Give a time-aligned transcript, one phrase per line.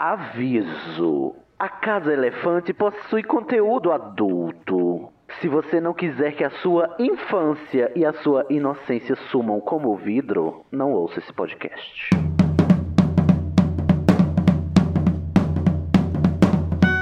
[0.00, 5.12] Aviso: a Casa Elefante possui conteúdo adulto.
[5.40, 10.64] Se você não quiser que a sua infância e a sua inocência sumam como vidro,
[10.70, 12.27] não ouça esse podcast.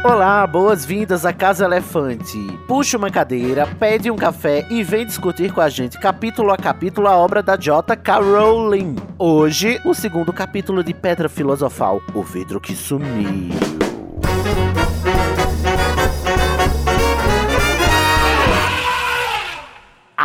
[0.09, 2.39] Olá, boas-vindas à Casa Elefante.
[2.69, 7.09] Puxa uma cadeira, pede um café e vem discutir com a gente, capítulo a capítulo,
[7.09, 8.21] a obra da J.K.
[8.21, 8.95] Rowling.
[9.19, 13.76] Hoje, o segundo capítulo de Pedra Filosofal, O Vidro que Sumiu.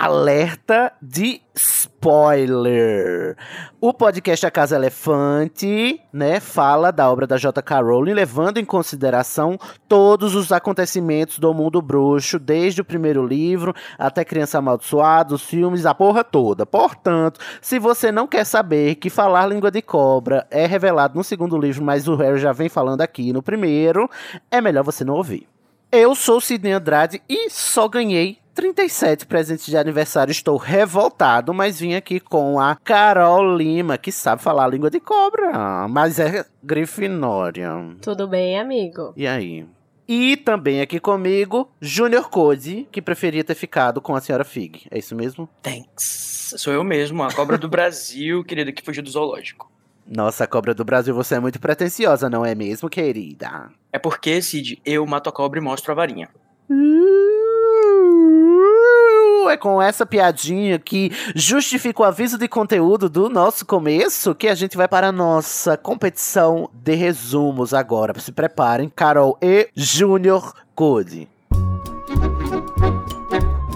[0.03, 3.37] Alerta de spoiler.
[3.79, 7.81] O podcast A Casa Elefante, né, fala da obra da J.K.
[7.81, 14.25] Rowling, levando em consideração todos os acontecimentos do mundo bruxo, desde o primeiro livro até
[14.25, 16.65] Criança Amaldiçoada, os filmes, a porra toda.
[16.65, 21.59] Portanto, se você não quer saber que falar língua de cobra é revelado no segundo
[21.59, 24.09] livro, mas o Harry já vem falando aqui no primeiro,
[24.49, 25.47] é melhor você não ouvir.
[25.91, 30.31] Eu sou Sidney Andrade e só ganhei 37 presentes de aniversário.
[30.31, 34.99] Estou revoltado, mas vim aqui com a Carol Lima, que sabe falar a língua de
[34.99, 37.69] cobra, mas é grifinória.
[38.01, 39.13] Tudo bem, amigo?
[39.15, 39.65] E aí?
[40.07, 44.85] E também aqui comigo, Junior Code, que preferia ter ficado com a senhora Fig.
[44.91, 45.47] É isso mesmo?
[45.61, 46.53] Thanks.
[46.57, 49.71] Sou eu mesmo, a cobra do Brasil, querida, que fugiu do zoológico.
[50.05, 53.71] Nossa, cobra do Brasil, você é muito pretensiosa, não é mesmo, querida?
[53.93, 56.27] É porque, Cid, eu mato a cobra e mostro a varinha.
[59.51, 64.55] É com essa piadinha que justifica o aviso de conteúdo do nosso começo que a
[64.55, 68.17] gente vai para a nossa competição de resumos agora.
[68.19, 71.27] Se preparem, Carol e Júnior Code.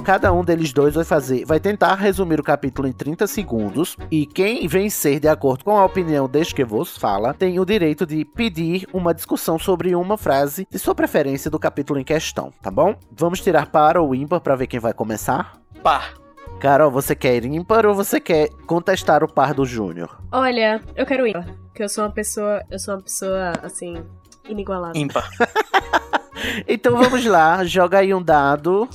[0.05, 4.27] Cada um deles dois vai fazer, vai tentar resumir o capítulo em 30 segundos e
[4.27, 8.23] quem vencer de acordo com a opinião deste que vos fala, tem o direito de
[8.23, 12.93] pedir uma discussão sobre uma frase de sua preferência do capítulo em questão, tá bom?
[13.11, 15.64] Vamos tirar para o ímpar para ver quem vai começar?
[15.85, 16.15] Par.
[16.59, 20.19] Carol, você quer ímpar ou você quer contestar o par do Júnior?
[20.31, 24.03] Olha, eu quero ímpar, porque eu sou uma pessoa, eu sou uma pessoa assim
[24.49, 24.99] inigualável.
[24.99, 25.29] Ímpar.
[26.67, 28.89] então vamos lá, joga aí um dado.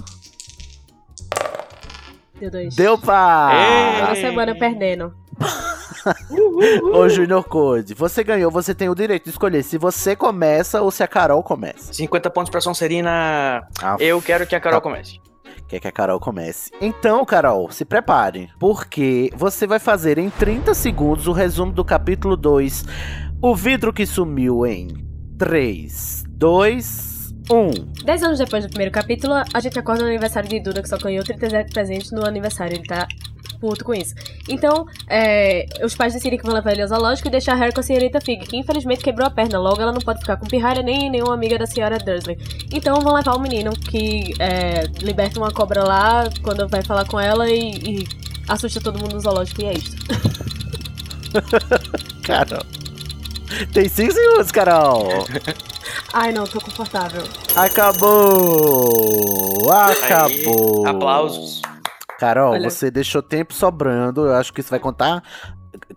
[2.40, 2.74] Deu dois.
[2.74, 3.52] Deu par!
[4.00, 5.14] Toda semana perdendo.
[6.92, 10.90] Ô Junior Code, você ganhou, você tem o direito de escolher se você começa ou
[10.90, 11.92] se a Carol começa.
[11.92, 13.62] 50 pontos pra Sonserina.
[13.80, 14.82] Ah, Eu quero que a Carol tá.
[14.82, 15.20] comece.
[15.70, 16.72] Quer que a Carol comece.
[16.80, 22.36] Então, Carol, se prepare, porque você vai fazer em 30 segundos o resumo do capítulo
[22.36, 22.84] 2.
[23.40, 24.88] O vidro que sumiu em
[25.38, 28.04] 3, 2, 1.
[28.04, 30.98] Dez anos depois do primeiro capítulo, a gente acorda no aniversário de Duda, que só
[30.98, 32.74] ganhou 37 presentes no aniversário.
[32.74, 33.06] Ele tá
[33.60, 34.14] puto com isso.
[34.48, 37.80] Então, é, os pais decidem que vão levar ele ao zoológico e deixar Harry com
[37.80, 39.58] a senhorita Fig, que infelizmente quebrou a perna.
[39.58, 42.38] Logo, ela não pode ficar com pirralha nem nenhuma amiga da senhora Dursley.
[42.72, 47.20] Então, vão levar o menino que é, liberta uma cobra lá quando vai falar com
[47.20, 48.08] ela e, e
[48.48, 49.62] assusta todo mundo no zoológico.
[49.62, 49.96] E é isso.
[52.24, 52.64] Carol.
[53.72, 55.08] Tem 5 segundos, Carol.
[56.12, 57.22] Ai, não, tô confortável.
[57.54, 58.10] Acabou!
[59.70, 60.86] Acabou!
[60.86, 61.59] Aí, aplausos.
[62.20, 64.26] Carol, Olha- você deixou tempo sobrando.
[64.26, 65.22] Eu acho que isso vai contar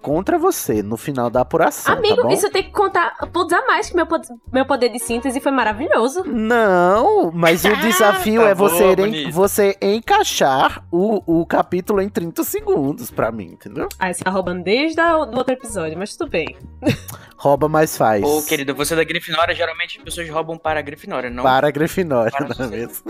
[0.04, 1.96] contra você no final da apuração.
[1.96, 2.30] Amigo, tá bom?
[2.30, 4.06] isso tem que contar pontos a mais, que meu,
[4.52, 6.24] meu poder de síntese foi maravilhoso.
[6.26, 9.32] Não, mas o desafio Tá é você, en- bonito.
[9.32, 13.88] você encaixar o, o capítulo em 30 segundos pra mim, entendeu?
[13.98, 16.56] Aí você tá roubando desde o do outro episódio, mas tudo bem.
[17.38, 18.24] Rouba, mais faz.
[18.24, 21.44] Ô, querida, você é da Grifinória, geralmente as pessoas roubam para a Grifinória, não?
[21.44, 22.76] Para a Grifinória, Para não é você.
[22.78, 23.04] mesmo?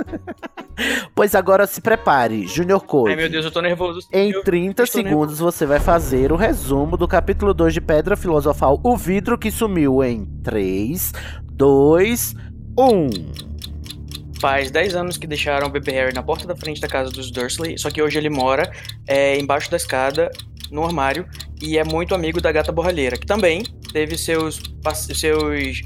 [1.13, 3.11] pois agora se prepare, Junior Code.
[3.11, 3.99] Ai, meu Deus, eu tô nervoso.
[4.11, 8.15] Em Eu- 30 estou segundos você vai fazer o resumo do capítulo 2 de Pedra
[8.15, 11.13] Filosofal, O Vidro que Sumiu em 3,
[11.51, 12.35] 2,
[12.77, 13.09] 1.
[14.39, 17.31] Faz 10 anos que deixaram o bebê Harry na porta da frente da casa dos
[17.31, 18.71] Dursley, só que hoje ele mora
[19.07, 20.29] é, embaixo da escada,
[20.69, 21.25] no armário,
[21.61, 24.61] e é muito amigo da gata borralheira, que também teve seus,
[25.15, 25.81] seus,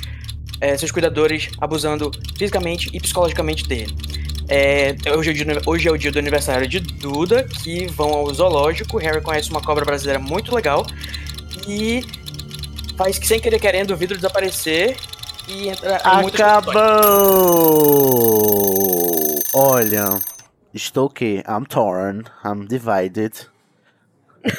[0.60, 3.96] é, seus cuidadores abusando fisicamente e psicologicamente dele.
[4.50, 8.14] É, hoje, é o dia, hoje é o dia do aniversário de Duda, que vão
[8.14, 8.98] ao zoológico.
[8.98, 10.86] Harry conhece uma cobra brasileira muito legal
[11.68, 12.02] e
[12.96, 14.96] faz que sem querer querendo o vidro desaparecer
[15.48, 15.98] e entra.
[15.98, 16.78] Acabou!
[19.54, 20.20] Olha,
[20.74, 21.44] estou o quê?
[21.48, 23.48] I'm torn, I'm divided.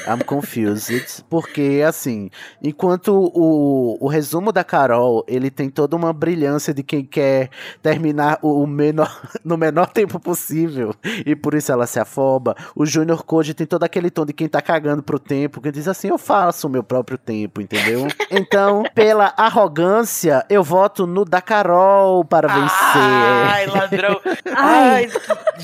[0.06, 1.24] I'm confused.
[1.28, 2.30] Porque, assim,
[2.62, 7.50] enquanto o, o resumo da Carol, ele tem toda uma brilhância de quem quer
[7.82, 10.94] terminar o, o menor, no menor tempo possível,
[11.24, 14.48] e por isso ela se afoba, o Junior Code tem todo aquele tom de quem
[14.48, 18.08] tá cagando pro tempo, que diz assim, eu faço o meu próprio tempo, entendeu?
[18.30, 22.68] Então, pela arrogância, eu voto no da Carol para vencer.
[22.94, 24.20] Ai, ladrão.
[24.54, 25.10] Ai,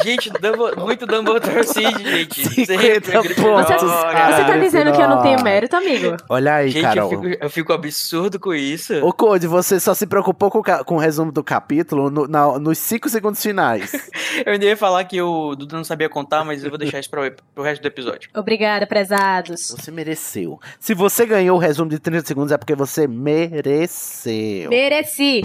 [0.03, 2.67] gente, Dumble, muito Dumbledore Seed, gente.
[2.67, 3.83] 50 Sempre pontos.
[4.13, 6.17] Você, tá dizendo que eu não tenho mérito, amigo?
[6.29, 7.13] Olha aí, Gente, Carol.
[7.13, 8.95] eu fico, eu fico absurdo com isso.
[9.05, 12.79] Ô, Code, você só se preocupou com, com o resumo do capítulo no- na- nos
[12.79, 13.93] 5 segundos finais.
[14.45, 17.09] Eu ainda ia falar que o Duda não sabia contar, mas eu vou deixar isso
[17.09, 17.21] pro,
[17.55, 18.29] pro resto do episódio.
[18.35, 19.71] Obrigada, prezados.
[19.71, 20.59] Você mereceu.
[20.81, 24.71] Se você ganhou o resumo de 30 segundos, é porque você mereceu.
[24.71, 25.43] Mereci.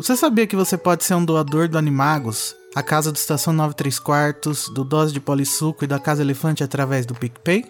[0.00, 3.98] Você sabia que você pode ser um doador do Animagos, a casa do Estação 93
[3.98, 7.66] Quartos, do Dose de Polissuco e da Casa Elefante através do PicPay?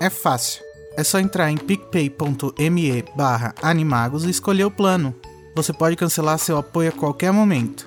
[0.00, 0.62] É fácil.
[0.96, 5.14] É só entrar em picpay.me barra animagos e escolher o plano.
[5.54, 7.86] Você pode cancelar seu apoio a qualquer momento.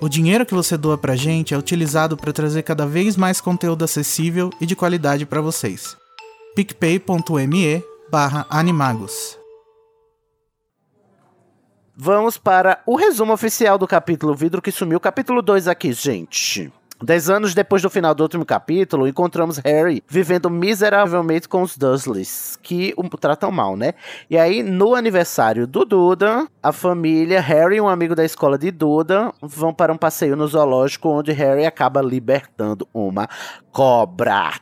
[0.00, 3.84] O dinheiro que você doa pra gente é utilizado para trazer cada vez mais conteúdo
[3.84, 5.96] acessível e de qualidade para vocês.
[6.56, 9.37] picpay.me barra animagos.
[12.00, 16.72] Vamos para o resumo oficial do capítulo Vidro que Sumiu, capítulo 2 aqui, gente.
[17.02, 22.56] Dez anos depois do final do último capítulo, encontramos Harry vivendo miseravelmente com os Dursleys,
[22.62, 23.94] que o tratam mal, né?
[24.30, 28.70] E aí, no aniversário do Duda, a família, Harry e um amigo da escola de
[28.70, 33.28] Duda, vão para um passeio no zoológico, onde Harry acaba libertando uma
[33.72, 34.52] cobra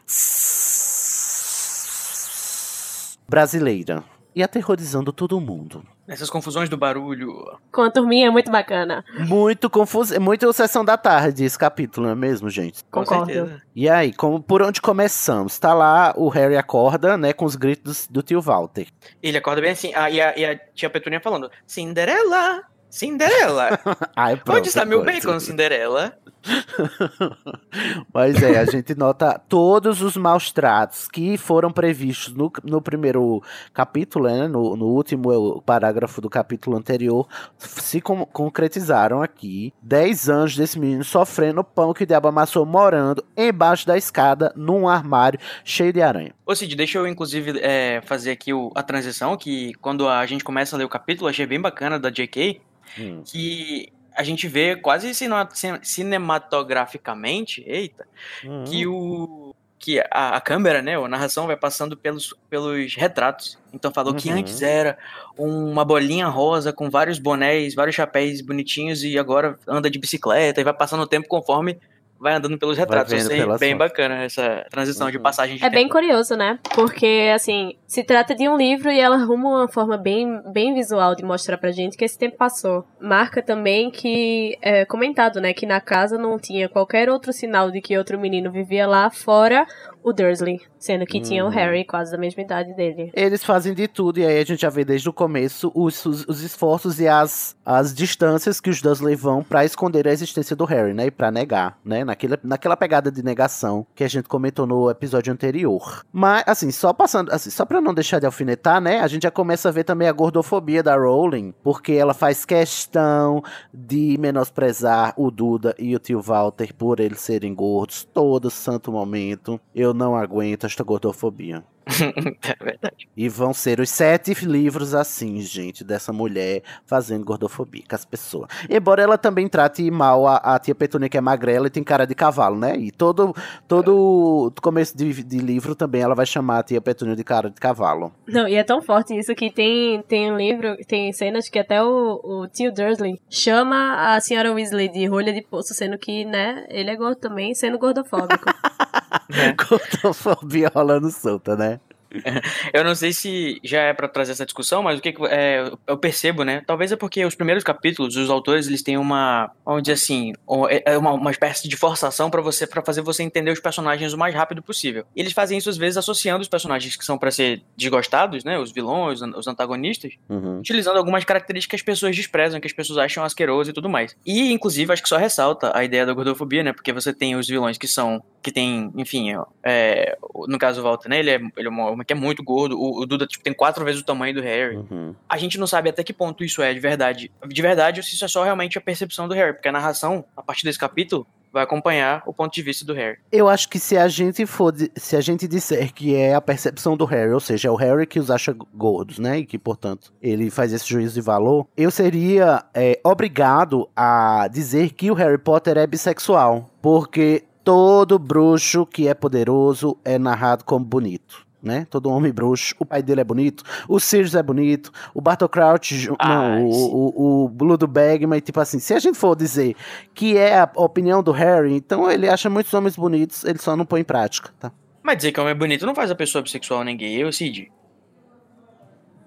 [3.28, 4.02] brasileira
[4.34, 5.84] e aterrorizando todo mundo.
[6.06, 7.58] Nessas confusões do barulho.
[7.72, 9.04] Com a turminha, muito bacana.
[9.26, 12.84] Muito confuso, é muito sessão da tarde esse capítulo, não é mesmo, gente?
[12.84, 13.26] Com Concordo.
[13.26, 13.62] certeza.
[13.74, 15.58] E aí, como, por onde começamos?
[15.58, 18.86] Tá lá, o Harry acorda, né, com os gritos do tio Walter.
[19.22, 19.92] Ele acorda bem assim.
[19.94, 22.62] Ah, e, a, e a tia Petunia falando: Cinderela!
[22.88, 23.78] Cinderela!
[24.14, 26.16] Ai, pronto, Onde está meu bacon, Cinderela?
[28.12, 33.42] Mas é, a gente nota todos os maus tratos que foram previstos no, no primeiro
[33.72, 37.26] capítulo, né, no, no último parágrafo do capítulo anterior,
[37.58, 39.72] se con- concretizaram aqui.
[39.82, 44.52] Dez anos desse menino sofrendo o pão que o diabo amassou morando embaixo da escada,
[44.56, 46.34] num armário cheio de aranha.
[46.44, 50.44] Ô Cid, deixa eu inclusive é, fazer aqui o- a transição, que quando a gente
[50.44, 52.60] começa a ler o capítulo, achei bem bacana da JK,
[52.98, 53.20] Hum.
[53.26, 58.06] que a gente vê quase cine- cine- cinematograficamente, eita,
[58.44, 58.64] Hum.
[58.66, 63.58] que o que a, a câmera, né, a narração vai passando pelos, pelos retratos.
[63.72, 64.38] Então falou que Uhum.
[64.38, 64.96] antes era
[65.38, 70.64] uma bolinha rosa com vários bonés, vários chapéus bonitinhos e agora anda de bicicleta e
[70.64, 71.78] vai passando o tempo conforme
[72.18, 73.12] vai andando pelos retratos.
[73.28, 73.88] Pelas bem fotos.
[73.90, 75.22] bacana essa transição de Uhum.
[75.22, 75.92] passagem de É bem tempo.
[75.94, 76.58] curioso, né?
[76.74, 81.14] Porque, assim, se trata de um livro e ela arruma uma forma bem, bem visual
[81.14, 82.84] de mostrar pra gente que esse tempo passou.
[83.00, 85.52] Marca também que, é comentado, né?
[85.52, 89.66] Que na casa não tinha qualquer outro sinal de que outro menino vivia lá, fora
[90.06, 90.60] o Dursley.
[90.78, 91.52] Sendo que tinha o Uhum.
[91.52, 93.10] Harry, quase da mesma idade dele.
[93.12, 96.24] Eles fazem de tudo, e aí a gente já vê desde o começo os, os,
[96.28, 100.64] os esforços e as, as distâncias que os Dursley vão pra esconder a existência do
[100.64, 101.06] Harry, né?
[101.06, 102.04] E pra negar, né?
[102.04, 106.04] Naquela, naquela pegada de negação que a gente comentou no episódio anterior.
[106.12, 109.00] Mas, assim, só passando, assim, só pra não deixar de alfinetar, né?
[109.00, 113.42] A gente já começa a ver também a gordofobia da Rowling, porque ela faz questão
[113.74, 119.60] de menosprezar o Duda e o tio Walter por eles serem gordos todo santo momento.
[119.74, 121.64] Eu não aguento esta gordofobia.
[121.86, 123.08] é verdade.
[123.16, 128.48] E vão ser os sete livros assim, gente, dessa mulher fazendo gordofobia com as pessoas.
[128.68, 132.04] Embora ela também trate mal a, a tia Petúnia, que é magrela e tem cara
[132.06, 132.76] de cavalo, né?
[132.76, 133.34] E todo,
[133.68, 137.60] todo começo de, de livro também ela vai chamar a tia Petúnia de cara de
[137.60, 138.12] cavalo.
[138.26, 141.82] Não, e é tão forte isso que tem, tem um livro, tem cenas que até
[141.82, 146.66] o, o tio Dursley chama a senhora Weasley de rolha de poço, sendo que, né,
[146.68, 148.44] ele é gordo também, sendo gordofóbico.
[149.68, 151.80] Gordofobia rolando solta, né?
[152.72, 155.70] Eu não sei se já é pra trazer essa discussão, mas o que, que é,
[155.86, 156.62] eu percebo, né?
[156.66, 160.66] Talvez é porque os primeiros capítulos, os autores, eles têm uma, vamos dizer assim, um-
[160.68, 164.18] é uma, uma espécie de forçação pra você, para fazer você entender os personagens o
[164.18, 165.04] mais rápido possível.
[165.14, 168.58] E eles fazem isso às vezes associando os personagens que são pra ser desgostados, né?
[168.58, 170.58] Os vilões, os antagonistas, Uhum.
[170.58, 174.16] utilizando algumas características que as pessoas desprezam, que as pessoas acham asqueroso e tudo mais.
[174.24, 176.72] E, inclusive, acho que só ressalta a ideia da gordofobia, né?
[176.72, 179.32] Porque você tem os vilões que são, que tem, enfim,
[179.64, 181.18] é, no caso o Walter, né?
[181.18, 183.52] Ele é, ele é um homem que é muito gordo, o, o Duda, tipo, tem
[183.52, 184.76] quatro vezes o tamanho do Harry.
[184.76, 185.14] Uhum.
[185.28, 187.30] A gente não sabe até que ponto isso é de verdade.
[187.46, 190.24] De verdade, ou se isso é só realmente a percepção do Harry, porque a narração,
[190.36, 193.18] a partir desse capítulo, vai acompanhar o ponto de vista do Harry.
[193.32, 196.96] Eu acho que se a gente for, se a gente disser que é a percepção
[196.96, 200.12] do Harry, ou seja, é o Harry que os acha gordos, né, e que portanto
[200.20, 205.38] ele faz esse juízo de valor, eu seria é, obrigado a dizer que o Harry
[205.38, 211.45] Potter é bissexual, porque todo bruxo que é poderoso é narrado como bonito.
[211.62, 211.86] Né?
[211.90, 216.08] Todo homem bruxo, o pai dele é bonito, o Sirius é bonito, o Bartol Crouch,
[216.18, 216.78] Ah, não, sim.
[216.92, 219.74] o, o, o Ludo Bagman, tipo assim, se a gente for dizer
[220.14, 223.84] que é a opinião do Harry, então ele acha muitos homens bonitos, ele só não
[223.86, 224.70] põe em prática, tá?
[225.02, 227.72] Mas dizer que homem é bonito não faz a pessoa bissexual nem gay, eu, Cid.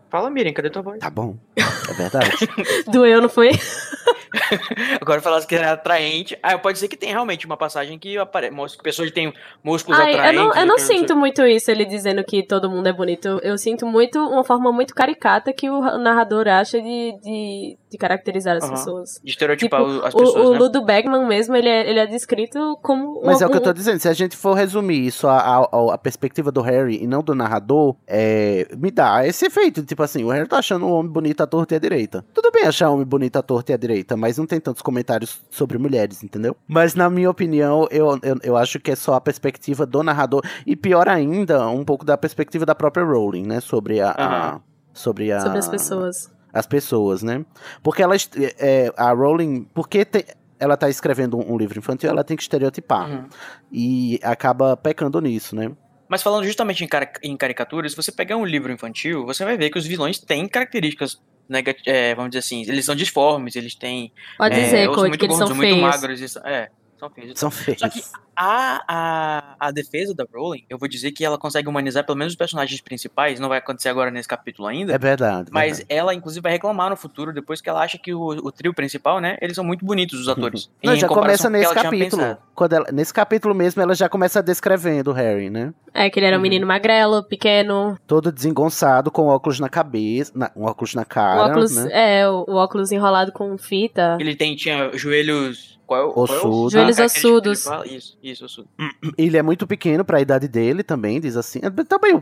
[0.09, 1.00] Fala, Miriam, cadê tua voz?
[1.00, 2.31] Tá bom, é verdade.
[2.91, 3.51] Doeu, não foi?
[5.01, 6.38] Agora falasse que era atraente.
[6.41, 8.51] Ah, pode ser que tenha realmente uma passagem que apare...
[8.51, 9.33] mostra que pessoas têm
[9.63, 10.41] músculos Ai, eu atraentes.
[10.41, 13.39] não, eu não que sei- sinto muito isso, ele dizendo que todo mundo é bonito.
[13.43, 18.57] Eu sinto muito uma forma muito caricata que o narrador acha de, de, de caracterizar
[18.57, 18.74] as Aham.
[18.74, 19.19] pessoas.
[19.24, 20.57] De estereotipar Tipo, o- as O, pessoas, o né?
[20.59, 23.21] Ludo Bagman mesmo, ele é, ele é descrito como.
[23.25, 25.27] Mas uma- é o que eu tô um- dizendo, se a gente for resumir isso
[25.27, 29.83] a, a, a perspectiva do Harry e não do narrador, é, me dá esse efeito,
[29.83, 32.25] tipo assim, o Harry tá achando o homem bonito à torta e à direita.
[32.33, 35.41] Tudo bem achar homem bonito à torta e à direita, mas não tem tantos comentários
[35.49, 36.55] sobre mulheres, entendeu?
[36.67, 40.41] Mas na minha opinião, eu, eu, eu acho que é só a perspectiva do narrador,
[40.65, 44.11] e pior ainda, um pouco da perspectiva da própria Rowling, né, sobre a...
[44.11, 44.61] a- Aham.
[44.93, 45.39] sobre a...
[45.39, 46.31] Sobre as pessoas.
[46.53, 47.45] as pessoas, né?
[47.81, 48.15] Porque ela,
[48.59, 50.25] é, a Rowling, porque te-
[50.59, 53.09] ela tá escrevendo um, um livro infantil, ela tem que estereotipar.
[53.09, 53.25] Uhum.
[53.71, 55.71] E acaba pecando nisso, né?
[56.09, 56.89] Mas falando justamente em,
[57.31, 60.47] em caricaturas, se você pegar um livro infantil, você vai ver que os vilões têm
[60.47, 64.12] características negativas, vamos dizer assim, eles são disformes, eles têm.
[64.38, 65.82] Pode é, dizer, ou Code, muito que eles gordos, são ou muito feios.
[65.96, 66.20] magros.
[66.20, 67.39] eles são- é, são feios.
[67.39, 67.79] São feios.
[67.79, 68.01] Só que
[68.36, 72.34] a, a, a defesa da Rowling, eu vou dizer que ela consegue humanizar pelo menos
[72.34, 74.94] os personagens principais, não vai acontecer agora nesse capítulo ainda.
[74.94, 75.50] É verdade.
[75.51, 75.86] Mas verdade.
[75.89, 79.20] ela, inclusive, vai reclamar no futuro, depois que ela acha que o, o trio principal,
[79.20, 79.38] né?
[79.41, 80.70] Eles são muito bonitos, os atores.
[80.84, 82.38] Não, já começa nesse capítulo.
[82.56, 85.74] Quando ela, nesse capítulo mesmo, ela já começa descrevendo o Harry, né?
[85.94, 86.44] É, que ele era um Uhum.
[86.44, 87.98] menino magrelo, pequeno.
[88.08, 91.89] Todo desengonçado, com óculos na cabeça, na- um óculos na cara, o óculos, né?
[92.22, 94.18] é, o, o óculos enrolado com fita.
[94.20, 95.78] Ele tem, tinha joelhos.
[95.89, 96.12] Qual é o.
[96.13, 96.69] qual é o- Ossudo.
[96.69, 97.65] Joelhos que ele ossudos.
[97.86, 98.67] Isso, isso, ossudo.
[99.17, 101.60] Ele é muito pequeno pra idade dele também, diz assim.
[101.63, 102.13] É Também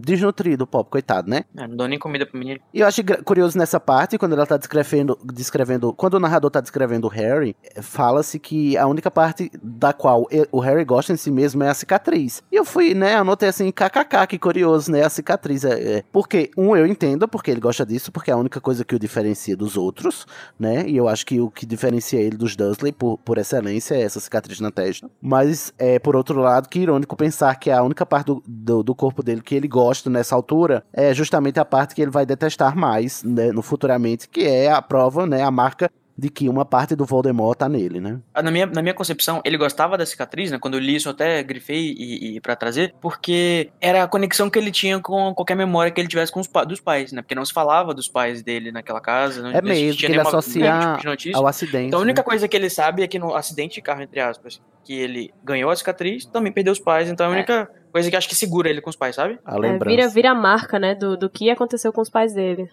[0.00, 1.44] desnutrido, pop, coitado, né?
[1.56, 2.58] Ah, não dou nem comida pro menino.
[2.74, 5.92] E eu acho curioso nessa parte, quando ela tá descrevendo, descrevendo.
[5.92, 10.58] Quando o narrador tá descrevendo o Harry, fala-se que a única parte da qual o
[10.60, 12.42] Harry gosta em si mesmo é a cicatriz.
[12.50, 15.64] E eu fui, né, anotei assim, kkk, que curioso, né, a cicatriz.
[15.64, 16.04] É, é.
[16.10, 18.98] Porque, um, eu entendo porque ele gosta disso, porque é a única coisa que o
[18.98, 20.26] diferencia dos outros,
[20.58, 20.84] né?
[20.88, 24.60] E eu acho que o que diferencia ele dos Dursley, por, por excelência, essa cicatriz
[24.60, 25.10] na testa.
[25.20, 28.94] Mas, é, por outro lado, que irônico pensar que a única parte do, do, do
[28.94, 32.76] corpo dele que ele gosta nessa altura é justamente a parte que ele vai detestar
[32.76, 35.90] mais, né, no futuramente, que é a prova, né, a marca
[36.22, 38.20] de que uma parte do Voldemort tá nele, né?
[38.32, 40.58] Ah, Na minha, na minha concepção, ele gostava da cicatriz, né?
[40.60, 44.48] Quando eu li isso, eu até grifei e, e para trazer, porque era a conexão
[44.48, 47.22] que ele tinha com qualquer memória que ele tivesse com os dos pais, né?
[47.22, 49.42] Porque não se falava dos pais dele naquela casa.
[49.42, 51.36] Não, É mesmo, que ele nenhuma- associa nenhum tipo de notícia.
[51.38, 51.86] Ao acidente.
[51.88, 52.24] Então a única né?
[52.24, 55.70] coisa que ele sabe é que no acidente de carro, entre aspas, que ele ganhou
[55.72, 57.08] a cicatriz, também perdeu os pais.
[57.10, 59.40] Então é a única coisa que acho que segura ele com os pais, sabe?
[59.44, 59.96] A É, lembrança.
[59.96, 62.68] vira, vira a marca, né, do, do que aconteceu com os pais dele.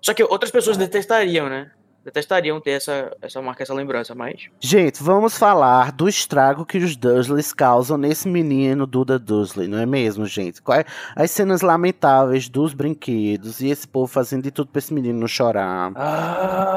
[0.00, 1.70] Só que outras pessoas detestariam, né?
[2.08, 4.48] Detestariam ter essa, essa marca, essa lembrança, mas.
[4.58, 9.84] Gente, vamos falar do estrago que os Dursleys causam nesse menino Duda Dursley, não é
[9.84, 10.62] mesmo, gente?
[10.62, 15.20] Quais as cenas lamentáveis dos brinquedos e esse povo fazendo de tudo pra esse menino
[15.20, 15.92] não chorar.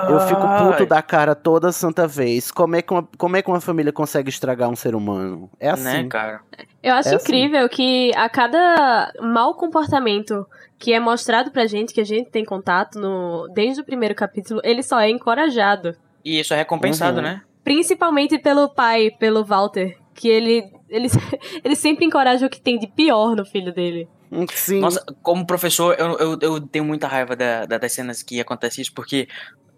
[0.09, 2.51] Eu fico puto da cara toda santa vez.
[2.51, 5.49] Como é que uma, como é que uma família consegue estragar um ser humano?
[5.59, 5.83] É assim.
[5.83, 6.41] Né, cara?
[6.83, 7.25] Eu acho É assim.
[7.25, 10.45] incrível que a cada mau comportamento
[10.79, 14.59] que é mostrado pra gente, que a gente tem contato no, desde o primeiro capítulo,
[14.63, 15.95] ele só é encorajado.
[16.25, 17.23] E isso é recompensado, Uhum.
[17.23, 17.41] né?
[17.63, 21.07] Principalmente pelo pai, pelo Walter, que ele, ele,
[21.63, 24.07] ele sempre encoraja o que tem de pior no filho dele.
[24.31, 24.79] Hum, Sim.
[24.79, 28.81] Nossa, como professor, eu, eu, eu tenho muita raiva da, da- das cenas que acontece
[28.81, 29.27] isso, porque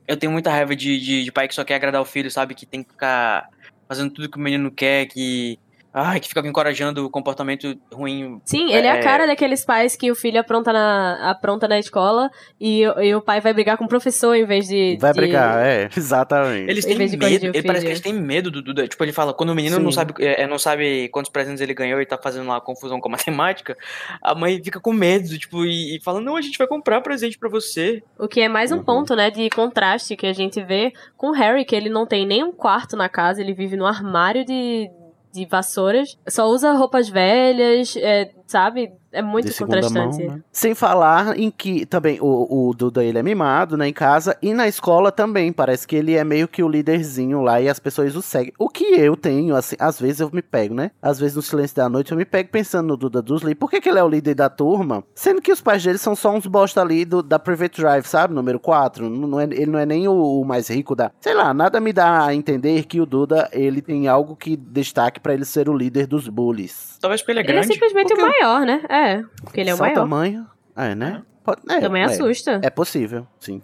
[0.07, 2.55] eu tenho muita raiva de, de, de pai que só quer agradar o filho, sabe?
[2.55, 3.49] Que tem que ficar
[3.89, 5.59] fazendo tudo que o menino quer, que.
[5.93, 8.41] Ai, que fica encorajando o comportamento ruim.
[8.45, 9.01] Sim, ele é, a É.
[9.03, 13.39] cara daqueles pais que o filho apronta na, apronta na escola e, e o pai
[13.39, 14.97] vai brigar com o professor em vez de.
[14.99, 16.69] Vai de- brigar, é, exatamente.
[16.69, 18.87] Eles têm medo, ele parece que eles têm medo do Duda.
[18.87, 19.83] Tipo, ele fala, quando o menino Sim.
[19.83, 23.09] não sabe, é, não sabe quantos presentes ele ganhou e tá fazendo lá confusão com
[23.09, 23.77] a matemática,
[24.21, 27.37] a mãe fica com medo, tipo, e, e fala, não, a gente vai comprar presente
[27.37, 28.01] pra você.
[28.17, 28.83] O que é mais um Uhum.
[28.83, 32.25] ponto, né, de contraste que a gente vê com o Harry, que ele não tem
[32.25, 34.89] nem um quarto na casa, ele vive no armário de,
[35.33, 38.91] de vassouras, só usa roupas velhas, é, sabe?
[39.11, 40.27] É muito de segunda mão, contrastante.
[40.27, 40.41] né?
[40.51, 44.53] Sem falar em que também o, o Duda ele é mimado, né, em casa e
[44.55, 45.53] na escola também.
[45.53, 48.51] Parece que ele é meio que o líderzinho lá e as pessoas o seguem.
[48.57, 50.89] O que eu tenho, assim, às vezes eu me pego, né?
[50.99, 53.53] Às vezes no silêncio da noite eu me pego pensando no Duda Dursley.
[53.53, 55.03] Por que, que ele é o líder da turma?
[55.13, 58.33] Sendo que os pais dele são só uns bosta ali do, da Private Drive, sabe?
[58.33, 59.07] Número 4.
[59.07, 61.11] Não, não é, ele não é nem o, o mais rico da.
[61.21, 65.19] Sei lá, nada me dá a entender que o Duda ele tem algo que destaque
[65.19, 66.97] pra ele ser o líder dos bullies.
[66.99, 67.73] Talvez porque ele é Ele é grande.
[67.73, 68.83] simplesmente Porque- o maior, né?
[68.89, 69.95] É, porque ele é o Só maior.
[69.95, 70.47] tamanho.
[70.75, 71.21] É, né?
[71.43, 72.05] Pode- é, Também é.
[72.05, 72.59] assusta.
[72.63, 73.61] É possível, sim.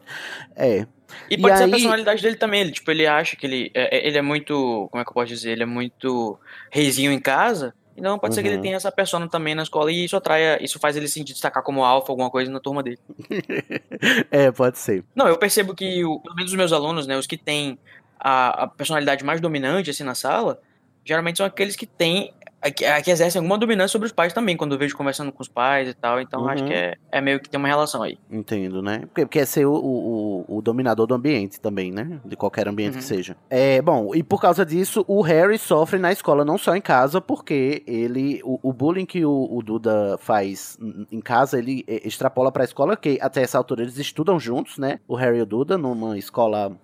[0.55, 0.85] É.
[1.29, 2.61] E pode E ser aí- a personalidade dele também.
[2.61, 4.87] Ele, tipo, ele acha que ele é, é- ele é muito.
[4.91, 5.51] Como é que eu posso dizer?
[5.51, 6.37] Ele é muito
[6.69, 7.73] reizinho em casa.
[7.97, 8.61] Então pode ser que ele Uhum.
[8.61, 10.63] tenha essa persona também na escola e isso atraia.
[10.63, 12.99] Isso faz ele se destacar como alfa, alguma coisa na turma dele.
[14.31, 15.03] é, pode ser.
[15.15, 17.77] Não, eu percebo que, o- pelo menos os meus alunos, né, os que têm
[18.19, 20.59] a, a personalidade mais dominante, assim, na sala,
[21.03, 22.33] geralmente são aqueles que têm,
[22.71, 25.41] que, a que exercem alguma dominância sobre os pais também, quando eu vejo conversando com
[25.41, 26.67] os pais e tal, então acho Uhum.
[26.69, 28.17] que é, é meio que tem uma relação aí.
[28.29, 28.99] Entendo, né?
[29.05, 32.19] Porque quer ser o, o, o- dominador do ambiente também, né?
[32.25, 32.99] De qualquer ambiente Uhum.
[32.99, 33.37] que seja.
[33.49, 37.21] É, bom, e por causa disso, o Harry sofre na escola, não só em casa,
[37.21, 38.41] porque ele.
[38.43, 40.77] O, o bullying que o, o Duda faz
[41.11, 44.99] em- casa, ele eh, extrapola pra escola, que até essa altura eles estudam juntos, né?
[45.07, 46.75] O Harry e o Duda, numa escola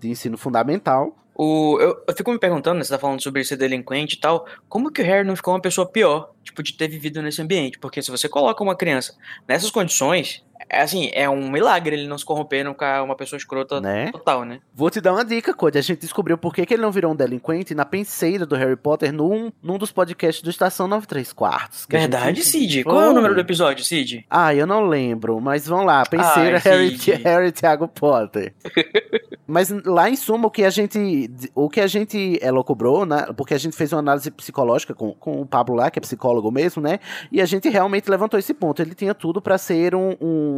[0.00, 1.14] de ensino fundamental.
[1.44, 4.46] O, eu, eu fico me perguntando, né, você tá falando sobre ser delinquente e tal,
[4.68, 7.80] como que o Harry não ficou uma pessoa pior, tipo, de ter vivido nesse ambiente?
[7.80, 9.16] Porque se você coloca uma criança
[9.48, 13.80] nessas condições, assim, é um milagre ele não se corromper, não ficar uma pessoa escrota
[13.80, 14.10] Né?
[14.12, 14.60] total, né?
[14.74, 15.78] Vou te dar uma dica, Cody.
[15.78, 18.76] A gente descobriu por que, que ele não virou um delinquente na penseira do Harry
[18.76, 21.80] Potter num, num dos podcasts do Estação 93 Quartos.
[21.80, 22.84] gente Verdade, Cid?
[22.84, 24.24] Qual é o número do episódio, Cid?
[24.28, 26.04] Ah, eu não lembro, mas vamos lá.
[26.04, 26.96] Penseira Ai, Harry.
[27.22, 28.54] Harry Thiago Potter.
[29.46, 33.26] mas lá em suma, o que a gente o que a gente elocubrou, né?
[33.36, 36.50] Porque a gente fez uma análise psicológica com, com o Pablo lá, que é psicólogo
[36.50, 36.98] mesmo, né?
[37.30, 38.80] E a gente realmente levantou esse ponto.
[38.80, 40.51] Ele tinha tudo pra ser um, um,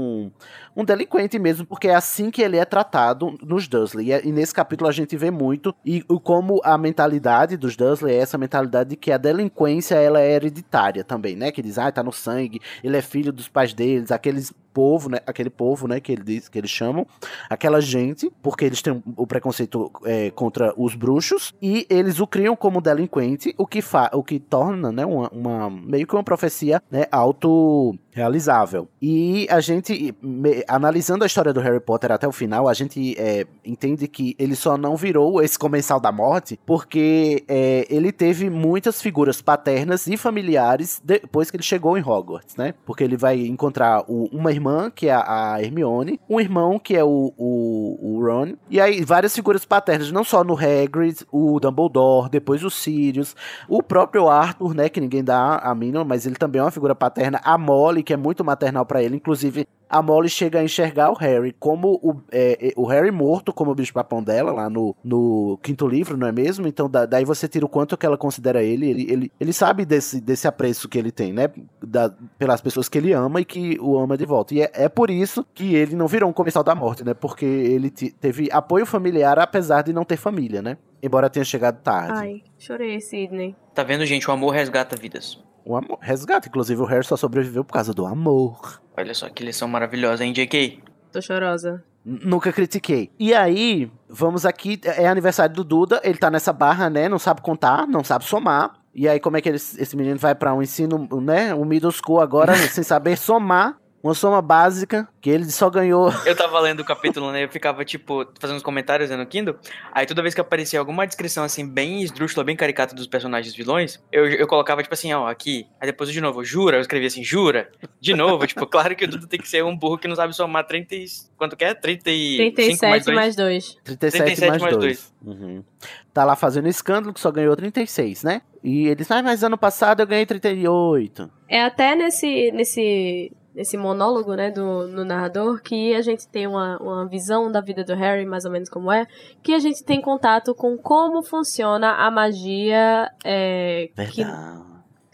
[0.77, 4.09] um delinquente mesmo, porque é assim que ele é tratado nos Dursley.
[4.09, 7.77] E, é- e nesse capítulo a gente vê muito e o- como a mentalidade dos
[7.77, 11.51] Dursley é essa mentalidade de que a delinquência ela é hereditária também, né?
[11.53, 15.19] Que diz, ah, tá no sangue, ele é filho dos pais deles, aqueles povo, né?
[15.27, 16.01] Aquele povo, né?
[16.01, 17.07] Que ele diz, que eles chamam,
[17.49, 22.57] aquela gente, porque eles têm o preconceito é, contra os bruxos e eles o criam
[22.57, 25.07] como delinquente, o que fa o que torna, né?
[25.07, 27.05] Uma, uma- meio que uma profecia, né?
[27.13, 28.89] Auto realizável.
[29.01, 33.15] E a gente, me- analisando a história do Harry Potter até o final, a gente
[33.19, 38.49] é, entende que ele só não virou esse comensal da morte porque é, ele teve
[38.51, 42.75] muitas figuras paternas e familiares depois que ele chegou em Hogwarts, né?
[42.87, 44.64] Porque ele vai encontrar o- uma irmã,
[44.95, 49.35] que é a, Hermione, um irmão, que é o, o, o Ron, e aí várias
[49.35, 53.35] figuras paternas, não só no Hagrid, o Dumbledore, depois o Sirius,
[53.69, 56.95] o próprio Arthur, né, que ninguém dá a mínima, mas ele também é uma figura
[56.95, 61.11] paterna, a Molly, que é muito maternal pra ele, inclusive a Molly chega a enxergar
[61.11, 64.95] o Harry como o, é, é, o Harry morto, como o bicho-papão dela, lá no,
[65.05, 66.67] no quinto livro, não é mesmo?
[66.67, 69.85] Então da- daí você tira o quanto que ela considera ele, ele, ele, ele sabe
[69.85, 71.49] desse, desse apreço que ele tem, né?
[71.83, 74.53] Da- pelas pessoas que ele ama e que o ama de volta.
[74.55, 77.15] E é, é por isso que ele não virou um comensal da morte, né?
[77.15, 80.77] Porque ele te- teve apoio familiar, apesar de não ter família, né?
[81.03, 82.13] Embora tenha chegado tarde.
[82.17, 83.55] Ai, chorei, Sidney.
[83.75, 84.29] Tá vendo, gente?
[84.29, 85.39] O amor resgata vidas.
[85.65, 86.49] O amor resgata.
[86.49, 88.81] Inclusive, o Harry só sobreviveu por causa do amor.
[88.97, 90.83] Olha só que lição maravilhosa, hein, JK?
[91.13, 91.83] Tô chorosa.
[92.05, 93.11] N- Nunca critiquei.
[93.19, 97.09] E aí, vamos aqui, é aniversário do Duda, ele tá nessa barra, né?
[97.09, 98.75] Não sabe contar, não sabe somar.
[98.95, 101.55] E aí, como é que ele- esse menino vai pra um ensino, né?
[101.55, 103.77] Um middle school agora, sem saber somar.
[104.05, 106.13] Uma soma básica, que ele só ganhou.
[106.27, 107.43] Eu tava lendo o capítulo, né?
[107.43, 109.57] Eu ficava, tipo, fazendo os comentários né, no Kindle.
[109.91, 113.99] Aí toda vez que aparecia alguma descrição, assim, bem esdrúxula, bem caricata dos personagens vilões,
[114.13, 115.67] eu, eu colocava, tipo assim, ó, aqui.
[115.81, 116.77] Aí depois de novo, jura?
[116.77, 117.71] Eu escrevia assim, jura?
[117.99, 120.37] De novo, tipo, claro que o Dudu tem que ser um burro que não sabe
[120.37, 121.07] somar 30 e...
[121.39, 121.73] Quanto que é?
[121.73, 123.17] 35 mais 37 2?
[123.17, 123.79] mais 2.
[123.85, 125.15] 37, 37 mais mais 2.
[125.25, 125.65] Uhum.
[126.13, 128.43] Tá lá fazendo escândalo, que só ganhou 36, né?
[128.63, 131.31] E ele disse, ah, mas ano passado eu ganhei 38.
[131.49, 136.77] É até nesse, nesse, nesse monólogo, né, do no narrador, que a gente tem uma,
[136.79, 139.07] uma visão da vida do Harry, mais ou menos como é,
[139.43, 144.23] que a gente tem contato com como funciona a magia é, que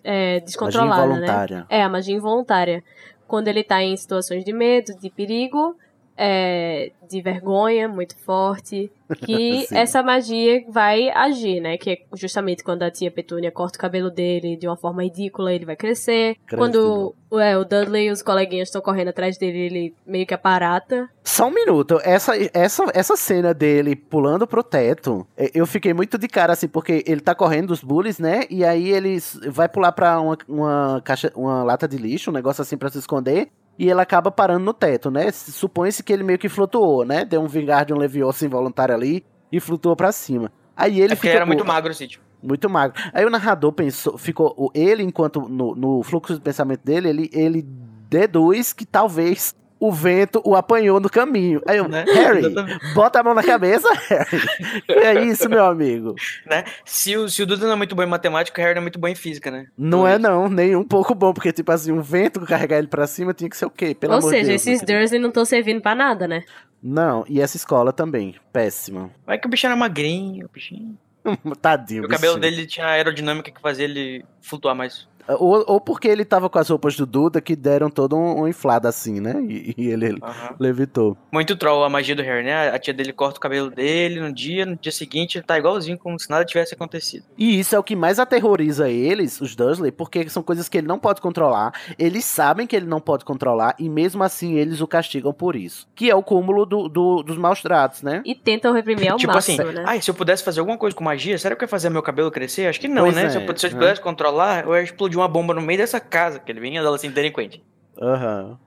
[0.03, 1.13] é Magia descontrolada, né?
[1.13, 1.67] involuntária.
[1.69, 2.83] É, a magia involuntária.
[3.29, 5.77] Quando ele tá em situações de medo, de perigo,
[6.17, 8.91] é, de vergonha muito forte.
[9.25, 11.77] Que essa magia vai agir, né?
[11.77, 15.53] Que é justamente quando a tia Petúnia corta o cabelo dele de uma forma ridícula,
[15.53, 16.37] ele vai crescer.
[16.47, 20.35] Cresce quando é, o Dudley e os coleguinhas estão correndo atrás dele, ele meio que
[20.35, 21.09] aparata.
[21.25, 26.19] Só um minuto, essa, essa, essa cena dele pulando pro teto, eh, eu fiquei muito
[26.19, 28.45] de cara assim, porque ele tá correndo dos bullies, né?
[28.51, 29.19] E aí ele
[29.49, 32.99] vai pular pra uma, uma caixa, uma lata de lixo, um negócio assim pra se
[32.99, 33.49] esconder.
[33.81, 35.31] E ele acaba parando no teto, né?
[35.31, 37.25] Se- Supõe-se que ele meio que flutuou, né?
[37.25, 40.53] Deu um vingar de um Leviosa involuntário ali e flutuou pra cima.
[40.77, 42.23] Aí ele É porque fica era muito magro, assim, tipo.
[42.43, 43.01] muito magro.
[43.15, 47.31] Aí o narrador pensou, ficou, o- ele enquanto no, no fluxo de pensamento dele, ele,
[47.33, 47.63] ele
[48.09, 51.61] deduz que talvez o vento o apanhou no caminho.
[51.67, 52.05] Aí eu, Né?
[52.07, 52.95] Harry, Exatamente.
[52.95, 54.43] bota a mão na cabeça, Harry.
[54.89, 56.15] É isso, meu amigo?
[56.47, 56.65] né?
[56.85, 58.85] Se o, se o Duda não é muito bom em matemática, o Harry não é
[58.85, 59.67] muito bom em física, né?
[59.77, 63.07] Não é não, nem um pouco bom, porque tipo assim, um vento carregar ele pra
[63.07, 63.95] cima tinha que ser o quê?
[63.95, 64.67] Pelo Ou amor de seja, Deus.
[64.67, 64.83] esses.
[64.87, 66.45] Dursley não estão servindo pra nada, né?
[66.83, 69.11] Não, e essa escola também, péssima.
[69.27, 70.97] Vai que o bicho era magrinho, o bichinho.
[71.61, 72.57] Tadinho, E o cabelo bichinho.
[72.57, 75.07] dele tinha aerodinâmica que fazia ele flutuar mais.
[75.29, 78.49] Ou, ou porque ele tava com as roupas do Duda que deram todo um, um
[78.49, 79.35] inflado assim, né?
[79.49, 80.57] E, e ele Aham.
[80.59, 81.17] levitou.
[81.33, 82.71] Muito troll a magia do Harry, né?
[82.71, 85.99] A tia dele corta o cabelo dele no dia, no dia seguinte ele tá igualzinho,
[85.99, 87.25] como se nada tivesse acontecido.
[87.39, 90.87] E isso é o que mais aterroriza eles, os Dursley, porque são coisas que ele
[90.87, 91.73] não pode controlar.
[91.99, 95.87] Eles sabem que ele não pode controlar e mesmo assim eles o castigam por isso.
[95.95, 98.23] Que é o cúmulo do, do- dos maus tratos, né?
[98.25, 99.85] E tentam reprimir ao tipo máximo, assim, né?
[99.87, 102.03] ai, se eu pudesse fazer alguma coisa com magia, será que eu ia fazer meu
[102.03, 102.67] cabelo crescer?
[102.67, 103.25] Acho que não, Pois né?
[103.25, 103.79] é, se eu, pud- se eu né?
[103.79, 106.97] pudesse controlar, eu ia explodir uma bomba no meio dessa casa, que ele vinha dela
[106.97, 107.63] assim, delinquente.
[108.01, 108.59] Aham.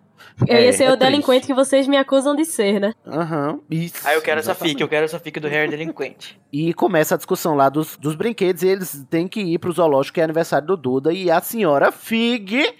[0.47, 1.47] Eu É, ia ser é o delinquente triste.
[1.47, 2.93] que vocês me acusam de ser, né?
[3.05, 3.59] Aham.
[3.69, 4.07] Isso.
[4.07, 4.71] Aí eu quero essa exatamente.
[4.73, 6.39] fica, eu quero essa fica do Harry delinquente.
[6.53, 10.13] E começa a discussão lá dos, dos brinquedos e eles têm que ir pro zoológico,
[10.15, 11.11] que é aniversário do Duda.
[11.11, 12.73] E a senhora Fig.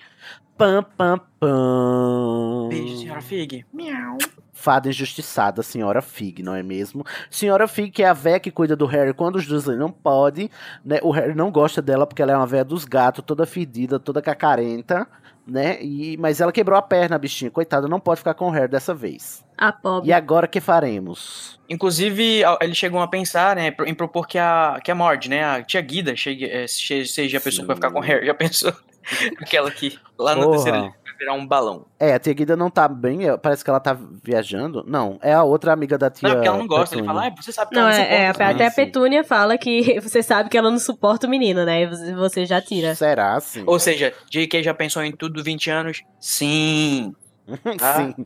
[0.64, 2.70] Pam, pam, pam.
[2.70, 3.66] Beijo, senhora Fig.
[3.74, 4.18] Miau.
[4.54, 7.04] Fada injustiçada, senhora Fig, não é mesmo?
[7.30, 10.50] Senhora Fig, que é a véia que cuida do Harry quando os Dursley não pode,
[10.86, 11.00] né?
[11.04, 14.22] O Harry não gosta dela porque ela é uma véia dos gatos, toda fedida, toda
[14.22, 15.06] cacarenta,
[15.46, 15.84] né?
[15.84, 17.52] E, mas ela quebrou a perna, bichinha.
[17.52, 19.44] Coitada, não pode ficar com o Harry dessa vez.
[19.58, 20.08] A pobre.
[20.10, 21.60] E agora que faremos?
[21.70, 25.62] Inclusive, eles chegam a pensar, né, em propor que a, que a Mord, né, a
[25.62, 28.28] tia Guida, chegue, é, che- seja a pessoa que vai ficar com o Harry.
[28.28, 28.74] Já pensou?
[29.42, 30.52] Aquela que lá na Porra.
[30.56, 31.86] terceira livro vai virar um balão.
[32.00, 34.84] É, a tia Guida não tá bem, é, parece que ela tá viajando.
[34.88, 36.28] Não, é a outra amiga da tia.
[36.28, 36.96] Não, porque ela não gosta.
[36.96, 37.22] Ele Petúnia.
[37.22, 38.52] fala, ah, você sabe que Não, ela não é, é, suporta.
[38.54, 38.72] até a.
[38.72, 41.84] Petúnia fala que você sabe que ela não suporta o menino, né?
[41.84, 42.96] E você- você já tira.
[42.96, 43.64] Será, sim?
[43.66, 44.64] Ou seja, J.K.
[44.64, 46.02] já pensou em tudo 20 anos?
[46.20, 47.14] Sim.
[47.78, 48.14] Tá?
[48.16, 48.26] Sim.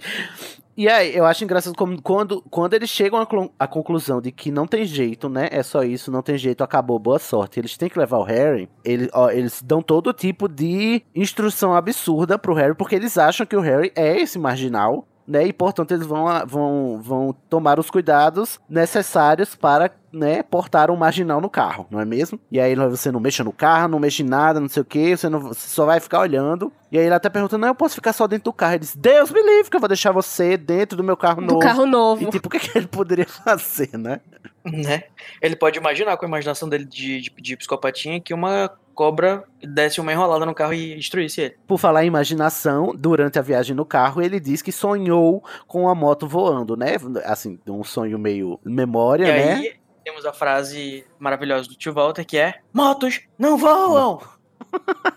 [0.76, 3.20] E aí, eu acho engraçado como quando, quando eles chegam
[3.58, 5.50] à conclusão de que não tem jeito, né?
[5.52, 7.60] É só isso, não tem jeito, acabou, boa sorte.
[7.60, 8.70] Eles têm que levar o Harry.
[8.86, 13.56] Eles, ó, eles dão todo tipo de instrução absurda pro Harry, porque eles acham que
[13.56, 15.08] o Harry é esse marginal.
[15.28, 20.96] Né, e portanto eles vão, vão, vão tomar os cuidados necessários para né, portar um
[20.96, 22.40] marginal no carro, não é mesmo?
[22.50, 25.18] E aí você não mexa no carro, não mexe em nada, não sei o que,
[25.18, 26.72] você, não, você só vai ficar olhando.
[26.90, 28.76] E aí ele até pergunta: Não, eu posso ficar só dentro do carro.
[28.76, 31.48] Ele diz: Deus me livre, que eu vou deixar você dentro do meu carro Do
[31.48, 31.60] novo.
[31.60, 32.24] carro novo.
[32.24, 34.22] E tipo, o que, que ele poderia fazer, né?
[34.64, 35.04] Né?
[35.42, 40.02] Ele pode imaginar com a imaginação dele de, de, de psicopatinha que uma cobra desse
[40.02, 41.56] uma enrolada no carro e destruísse ele.
[41.68, 45.94] Por falar em imaginação, durante a viagem no carro, ele diz que sonhou com a
[45.94, 46.96] moto voando, né?
[47.24, 49.54] Assim, um sonho meio memória, e né?
[49.54, 54.20] aí temos a frase maravilhosa do tio Walter que é: Motos não voam!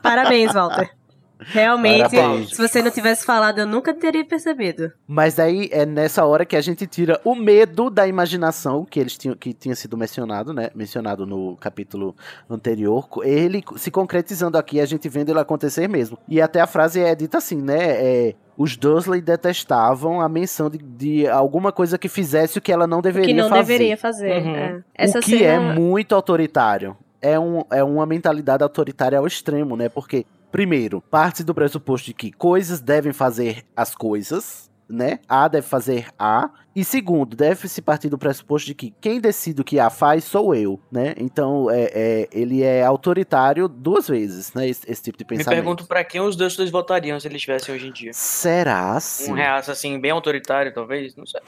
[0.03, 0.95] Parabéns, Walter.
[1.41, 2.51] Realmente, Parabéns.
[2.51, 4.93] se você não tivesse falado, eu nunca teria percebido.
[5.07, 9.17] Mas aí é nessa hora que a gente tira o medo da imaginação que eles
[9.17, 10.71] tinham que tinha sido mencionado, né?
[10.75, 12.15] Mencionado no capítulo
[12.49, 16.19] anterior, ele se concretizando aqui, a gente vendo ele acontecer mesmo.
[16.29, 17.79] E até a frase é dita assim, né?
[17.79, 22.87] É, os Dursley detestavam a menção de, de alguma coisa que fizesse o que ela
[22.87, 23.63] não deveria que não fazer.
[23.63, 24.43] deveria fazer.
[24.43, 24.55] Uhum.
[24.55, 24.83] é.
[24.95, 25.73] Essa o que cena...
[25.73, 26.95] é muito autoritário.
[27.23, 29.89] É, um, é uma mentalidade autoritária ao extremo, né?
[29.89, 35.21] Porque, primeiro, parte do pressuposto de que coisas devem fazer as coisas, né?
[35.29, 36.51] A deve fazer A.
[36.75, 40.55] E segundo, deve-se partir do pressuposto de que quem decide o que A faz sou
[40.55, 41.15] eu, né?
[41.17, 44.69] Então, é, é, ele é autoritário duas vezes, né?
[44.69, 45.57] Esse, esse tipo de Me pensamento.
[45.57, 48.13] pergunto pra quem os dois votariam se eles estivessem hoje em dia.
[48.13, 49.31] Será sim?
[49.31, 51.15] Um reaço assim, bem autoritário, talvez?
[51.15, 51.41] Não sei.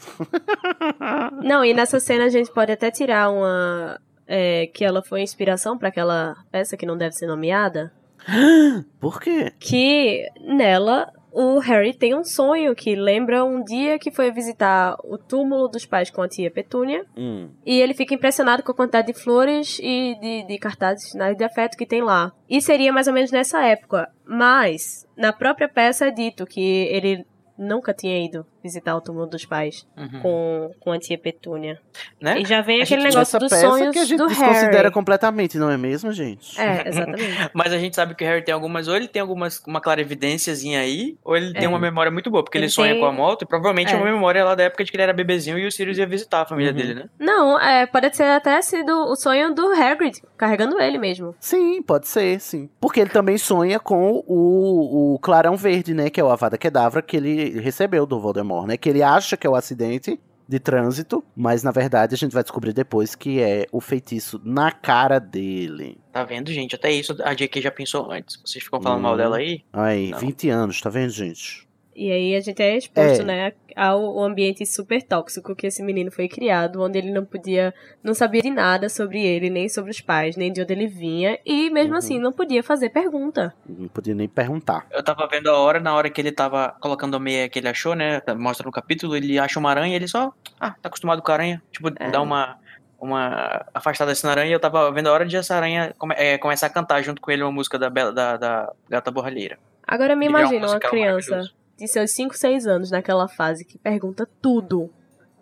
[1.42, 4.00] Não, e nessa cena a gente pode até tirar uma...
[4.26, 7.92] é, que ela foi inspiração pra aquela peça que não deve ser nomeada.
[9.00, 9.52] Por quê?
[9.58, 15.16] Que nela o Harry tem um sonho que lembra um dia que foi visitar o
[15.16, 17.06] túmulo dos pais com a tia Petúnia.
[17.16, 17.48] Hum.
[17.64, 21.42] E ele fica impressionado com a quantidade de flores e de, de cartazes sinais de
[21.42, 22.32] afeto que tem lá.
[22.48, 24.11] E seria mais ou menos nessa época.
[24.26, 27.24] Mas, na própria peça é dito que ele
[27.56, 30.20] nunca tinha ido visitar o túmulo dos pais Uhum.
[30.20, 31.79] com, com a tia Petúnia.
[32.20, 32.40] Né?
[32.40, 34.90] E já vem A aquele negócio dos sonhos que a gente do desconsidera Harry.
[34.92, 36.61] completamente, não é mesmo, gente?
[36.61, 37.22] É, exatamente.
[37.53, 40.01] Mas a gente sabe que o Harry tem algumas, ou ele tem algumas, uma clara
[40.01, 41.68] evidênciazinha aí, ou ele tem É.
[41.68, 43.96] uma memória muito boa, porque ele, Ele sonha tem- com a moto, e provavelmente é.
[43.96, 43.96] É.
[43.96, 46.42] uma memória lá da época de que ele era bebezinho e o Sirius ia visitar
[46.42, 46.77] a família Uhum.
[46.77, 47.05] dele, né?
[47.18, 51.35] Não, é, pode ser até sido o sonho do Hagrid, carregando ele mesmo.
[51.40, 52.68] Sim, pode ser, sim.
[52.81, 56.09] Porque ele também sonha com o, o clarão verde, né?
[56.11, 58.76] Que é o Avada Kedavra que ele recebeu do Voldemort, né?
[58.76, 62.42] Que ele acha que é o acidente de trânsito, mas na verdade a gente vai
[62.42, 65.98] descobrir depois que é o feitiço na cara dele.
[66.12, 66.74] Tá vendo, gente?
[66.74, 68.38] Até isso a JK já pensou antes.
[68.44, 69.02] Vocês ficam falando Hum.
[69.02, 69.62] mal dela aí?
[69.72, 70.18] Aí, Não.
[70.18, 71.66] 20 anos, tá vendo, gente?
[71.94, 73.24] E aí a gente é exposto, É.
[73.24, 78.14] né, ao ambiente super tóxico que esse menino foi criado, onde ele não podia, não
[78.14, 81.68] sabia de nada sobre ele, nem sobre os pais, nem de onde ele vinha, e
[81.70, 81.98] mesmo Uhum.
[81.98, 83.55] assim não podia fazer pergunta.
[83.68, 84.87] Não podia nem perguntar.
[84.90, 87.68] Eu tava vendo a hora, na hora que ele tava colocando a meia que ele
[87.68, 88.22] achou, né?
[88.38, 90.33] Mostra no capítulo, ele acha uma aranha e ele só.
[90.59, 91.62] Ah, tá acostumado com a aranha.
[91.70, 92.11] Tipo, É.
[92.11, 92.59] dá uma.
[93.00, 96.14] Uma afastada assim na aranha e eu tava vendo a hora de essa aranha come-
[96.16, 99.59] é, começar a cantar junto com ele uma música da, Bela- da, da Gata Borralheira.
[99.85, 101.50] Agora me Ele é um imagina uma musical criança.
[101.76, 104.90] De seus 5, 6 anos naquela fase que pergunta tudo.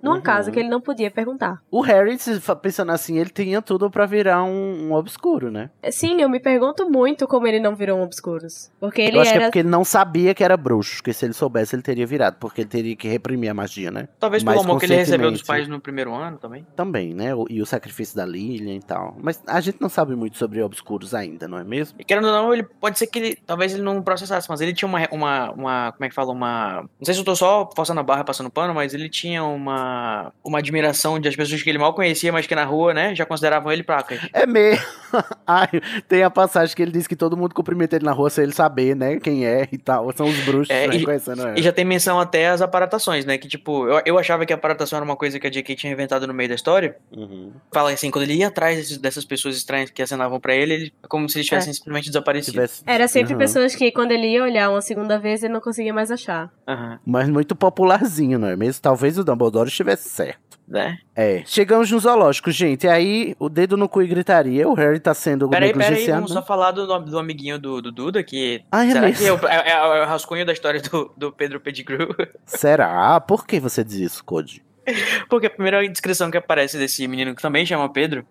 [0.02, 0.22] Numa Uhum.
[0.22, 1.60] casa que ele não podia perguntar.
[1.70, 2.16] O Harry,
[2.62, 5.70] pensando assim, ele tinha tudo pra virar um, um obscuro, né?
[5.90, 8.70] Sim, eu me pergunto muito como ele não virou um Obscuros.
[8.80, 9.46] Porque ele Eu acho que é era.
[9.50, 12.62] porque ele não sabia que era bruxo, porque se ele soubesse ele teria virado, porque
[12.62, 14.08] ele teria que reprimir a magia, né?
[14.18, 16.66] Talvez pelo amor que ele recebeu dos pais no primeiro ano também.
[16.74, 17.30] Também, né?
[17.48, 19.16] E o sacrifício da Lilian e tal.
[19.20, 21.96] Mas a gente não sabe muito sobre obscuros ainda, não é mesmo?
[22.00, 23.38] E querendo ou não, ele pode ser que ele.
[23.46, 25.06] Talvez ele não processasse, mas ele tinha uma.
[25.12, 26.32] uma, uma como é que fala?
[26.32, 26.82] Uma.
[26.82, 29.89] Não sei se eu tô só forçando a barra, passando pano, mas ele tinha uma.
[30.44, 33.24] Uma admiração de as pessoas que ele mal conhecia, mas que na rua, né, já
[33.26, 34.20] consideravam ele placas.
[34.32, 34.84] É mesmo.
[35.46, 35.68] Ai,
[36.08, 38.52] tem a passagem que ele diz que todo mundo cumprimenta ele na rua sem ele
[38.52, 39.18] saber, né?
[39.18, 40.12] Quem é e tal.
[40.16, 41.60] São os bruxos É, né, e- conhecendo ele.
[41.60, 43.36] E já tem menção até às aparatações, né?
[43.38, 45.74] Que tipo, eu, eu achava que a aparatação era uma coisa que a J.K.
[45.74, 46.96] tinha inventado no meio da história.
[47.16, 47.52] Uhum.
[47.72, 50.92] Fala assim, quando ele ia atrás desses- dessas pessoas estranhas que acenavam pra ele, ele
[51.02, 52.52] é como se eles tivessem simplesmente desaparecido.
[52.52, 53.38] Tivesse- Era sempre Uhum.
[53.38, 56.50] pessoas que, quando ele ia olhar uma segunda vez, ele não conseguia mais achar.
[56.68, 58.80] Aham, Mas muito popularzinho, não é mesmo?
[58.82, 60.58] Talvez o Dumbledore estivesse certo.
[60.68, 60.98] né?
[61.16, 61.42] É.
[61.46, 62.86] Chegamos no zoológico, gente.
[62.86, 64.68] Aí, o dedo no cu e gritaria.
[64.68, 66.20] O Harry tá sendo Peraí, peraí, negligenciado.
[66.20, 68.62] vamos só falar do, do amiguinho do, do Duda, que.
[68.70, 69.18] Ah, é será mesmo?
[69.18, 72.08] que é o, é- é o rascunho da história do, do Pedro Pettigrew?
[72.46, 73.20] Será?
[73.20, 74.62] Por que você diz isso, Code?
[75.28, 78.24] Porque a primeira descrição que aparece desse menino que também chama Pedro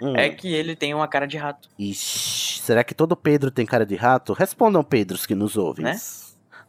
[0.00, 0.14] Hum.
[0.16, 1.68] é que ele tem uma cara de rato.
[1.78, 4.32] Ixi, será que todo Pedro tem cara de rato?
[4.32, 5.84] Respondam, Pedros, que nos ouvem.
[5.84, 5.96] Né?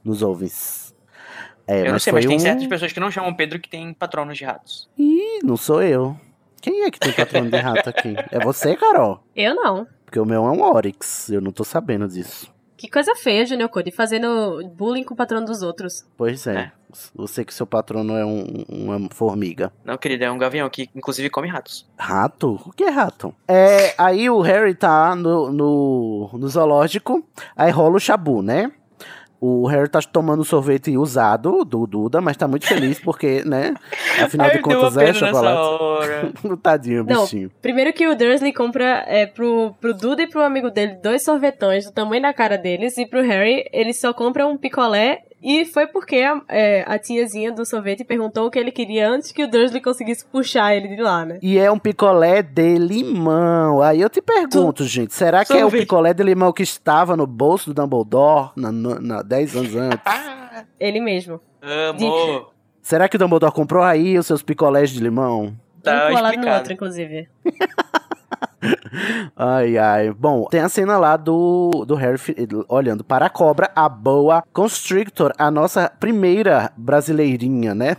[0.04, 0.50] Nos ouvem.
[1.68, 2.40] É, eu não mas sei, foi mas tem um...
[2.40, 4.90] certas pessoas que não chamam Pedro que tem patronos de ratos.
[4.98, 6.16] Ih, não sou eu.
[6.62, 8.16] Quem é que tem patrono de rato aqui?
[8.32, 9.22] É você, Carol?
[9.36, 9.88] Eu não.
[10.06, 11.30] Porque o meu é um Oryx.
[11.30, 12.52] Eu não tô sabendo disso.
[12.78, 16.06] Que coisa feia, Junior Code, fazendo bullying com o patrão dos outros.
[16.18, 16.56] Pois é.
[16.56, 16.72] É.
[17.16, 19.72] Você que seu patrono é um- uma formiga.
[19.84, 21.90] Não, querido, é um gavião que inclusive come ratos.
[21.98, 22.62] Rato?
[22.66, 23.34] O que é rato?
[23.48, 28.72] É, aí o Harry tá no, no, no zoológico, aí rola o chabu, né?
[29.46, 33.74] O Harry tá tomando sorvete usado do Duda, mas tá muito feliz porque, né?
[34.22, 36.32] Afinal de contas é chocolate.
[36.64, 37.24] Tadinho, Não.
[37.24, 37.52] bichinho.
[37.62, 41.84] Primeiro que o Dursley compra é, pro, pro Duda e pro amigo dele dois sorvetões
[41.84, 45.20] do tamanho da cara deles, e pro Harry ele só compra um picolé.
[45.44, 49.34] E foi porque a, é, a tiazinha do sorvete perguntou o que ele queria antes
[49.34, 51.38] que o Dursley conseguisse puxar ele de lá, né?
[51.42, 53.82] E é um picolé de limão.
[53.82, 55.82] Aí eu te pergunto, gente, será que é o Sorvete.
[55.82, 60.00] picolé de limão que estava no bolso do Dumbledore na, na, na 10 anos antes?
[60.06, 61.42] Ah, Ele mesmo.
[61.62, 62.54] amor.
[62.82, 65.54] Será que o Dumbledore comprou aí os seus picolés de limão?
[65.84, 67.28] Tá um colado no outro, inclusive.
[69.36, 70.12] Ai, ai.
[70.12, 72.20] Bom, tem a cena lá do, do Harry
[72.68, 77.98] olhando para a cobra, a boa Constrictor, a nossa primeira brasileirinha, né?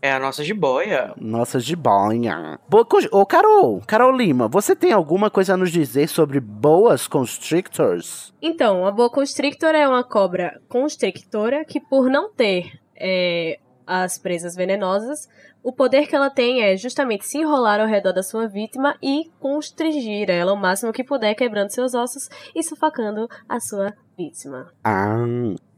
[0.00, 1.12] É a nossa jiboia.
[1.16, 2.58] Nossa jiboinha.
[2.68, 8.32] Boa, Ô, Carol, Carol Lima, você tem alguma coisa a nos dizer sobre boas Constrictors?
[8.42, 14.56] Então, a boa constrictor é uma cobra constrictora que, por não ter é, as presas
[14.56, 15.28] venenosas,
[15.62, 19.30] o poder que ela tem é justamente se enrolar ao redor da sua vítima e
[19.38, 24.66] constrigir ela o máximo que puder, quebrando seus ossos e sufocando a sua vítima.
[24.84, 25.24] Ah,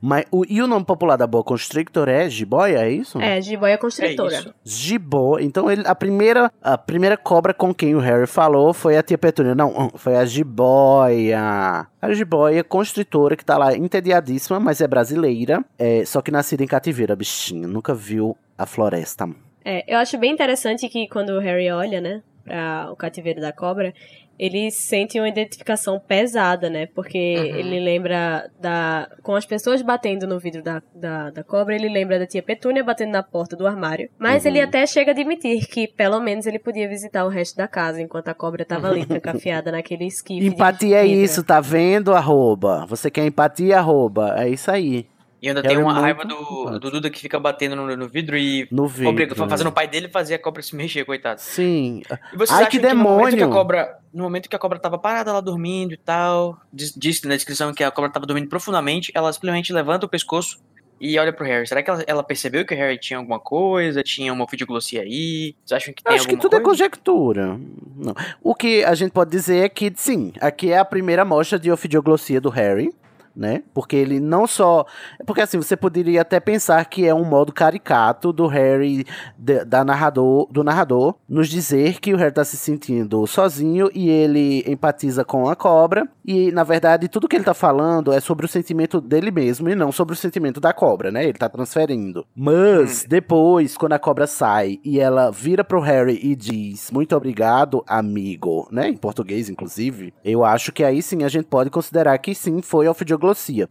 [0.00, 3.20] mas o, e o nome popular da boa Constrictor é jiboia, é isso?
[3.20, 4.34] É, jiboia É constrictora.
[4.34, 4.54] isso.
[4.64, 5.38] Jibo.
[5.38, 9.16] Então ele, a primeira a primeira cobra com quem o Harry falou foi a tia
[9.16, 9.54] Petúnia.
[9.54, 11.86] Não, hum, foi a jiboia.
[12.02, 15.64] A jiboia constritora que tá lá entediadíssima, mas é brasileira.
[15.78, 17.66] É, só que nascida em cativeiro, a bichinha.
[17.68, 19.28] Nunca viu a floresta.
[19.64, 23.52] É, eu acho bem interessante que quando o Harry olha, né, para o cativeiro da
[23.52, 23.94] cobra,
[24.38, 26.86] ele sente uma identificação pesada, né?
[26.86, 27.18] Porque
[27.52, 27.58] Uhum.
[27.58, 29.08] ele lembra da.
[29.22, 32.82] Com as pessoas batendo no vidro da, da, da cobra, ele lembra da tia Petúnia
[32.82, 34.10] batendo na porta do armário.
[34.18, 34.50] Mas Uhum.
[34.50, 38.02] ele até chega a admitir que pelo menos ele podia visitar o resto da casa
[38.02, 40.46] enquanto a cobra tava ali, trancafiada naquele esquife.
[40.46, 42.84] Empatia é isso, tá vendo, arroba?
[42.86, 44.34] Você quer empatia, arroba?
[44.36, 45.06] É isso aí.
[45.44, 48.34] E ainda tem uma muito raiva do, do Duda que fica batendo no, no vidro
[48.38, 49.10] e No vídeo.
[49.10, 51.38] obriga, fazendo o pai dele fazer a cobra se mexer, coitado.
[51.38, 52.00] Sim.
[52.32, 53.50] E vocês Ai, acham que no momento que a demônio!
[53.50, 53.98] cobra.
[54.12, 57.74] No momento que a cobra tava parada lá dormindo e tal, diz- disse na descrição
[57.74, 60.62] que a cobra tava dormindo profundamente, ela simplesmente levanta o pescoço
[60.98, 61.66] e olha pro Harry.
[61.66, 64.02] Será que ela, ela percebeu que o Harry tinha alguma coisa?
[64.02, 65.54] Tinha uma ofidioglosia aí?
[65.62, 66.70] Vocês acham que tem Acho que tudo é coisa?
[66.84, 67.60] conjectura.
[67.96, 68.14] Não.
[68.42, 71.70] O que a gente pode dizer é que, sim, aqui é a primeira mostra de
[71.70, 72.94] ofidioglossia do Harry,
[73.36, 73.62] né?
[73.72, 74.84] Porque ele não só.
[75.26, 79.04] Porque assim, você poderia até pensar que é um modo caricato do Harry,
[79.38, 84.08] de- da narrador, do narrador, nos dizer que o Harry tá se sentindo sozinho e
[84.08, 86.08] ele empatiza com a cobra.
[86.24, 89.74] E, na verdade, tudo que ele tá falando é sobre o sentimento dele mesmo e
[89.74, 91.24] não sobre o sentimento da cobra, né?
[91.24, 92.24] Ele tá transferindo.
[92.34, 97.82] Mas, depois, quando a cobra sai e ela vira pro Harry e diz: Muito obrigado,
[97.86, 98.88] amigo, né?
[98.88, 102.86] Em português, inclusive, eu acho que aí sim a gente pode considerar que sim foi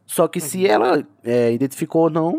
[0.05, 2.31] Só que se ela é, identificou ou não,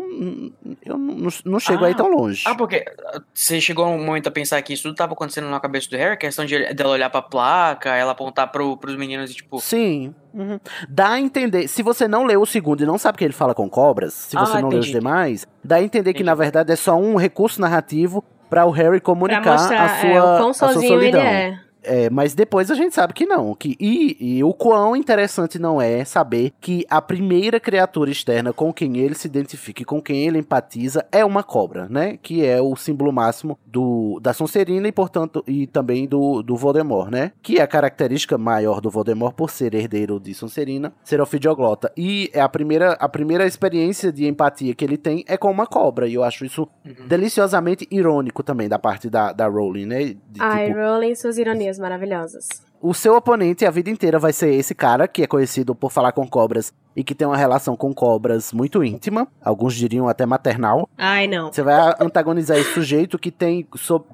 [0.85, 1.87] eu não, não chego Ah.
[1.87, 2.43] aí tão longe.
[2.45, 5.59] Ah, porque ah, você chegou um momento a pensar que isso tudo tava acontecendo na
[5.59, 9.31] cabeça do Harry, a questão de, dela olhar pra placa, ela apontar pro, pros meninos
[9.31, 9.59] e tipo.
[9.59, 10.13] Sim.
[10.33, 10.59] uhum.
[10.89, 11.67] Dá a entender.
[11.67, 14.37] Se você não leu o segundo e não sabe que ele fala com cobras, se
[14.37, 14.99] Ah, você não leu os entendi.
[14.99, 16.23] demais, dá a entender que Entendi.
[16.25, 20.21] na verdade é só um recurso narrativo para o Harry comunicar mostrar a sua, é,
[20.21, 21.21] o quão a sua sozinho ele solidão.
[21.21, 21.59] é.
[21.85, 23.53] É, mas depois a gente sabe que não.
[23.55, 28.73] Que, e, e o quão interessante não é saber que a primeira criatura externa com
[28.73, 32.17] quem ele se identifica e com quem ele empatiza é uma cobra, né?
[32.21, 37.09] Que é o símbolo máximo do, da Sonserina e, portanto, e também do, do Voldemort,
[37.09, 37.31] né?
[37.41, 41.91] Que é a característica maior do Voldemort por ser herdeiro de Sonserina, ser ofidioglota.
[41.95, 45.67] E é a primeira, a primeira experiência de empatia que ele tem é com uma
[45.67, 46.07] cobra.
[46.07, 47.07] E eu acho isso Uhum.
[47.07, 50.03] deliciosamente irônico também da parte da, da Rowling, né?
[50.05, 52.47] De, Ai, tipo, Rowling, suas ironias maravilhosas.
[52.81, 56.11] o seu oponente a vida inteira vai ser esse cara, que é conhecido por falar
[56.11, 60.87] com cobras e que tem uma relação com cobras muito íntima, alguns diriam até maternal.
[60.97, 61.51] Ai, não.
[61.51, 63.67] Você vai antagonizar esse sujeito que tem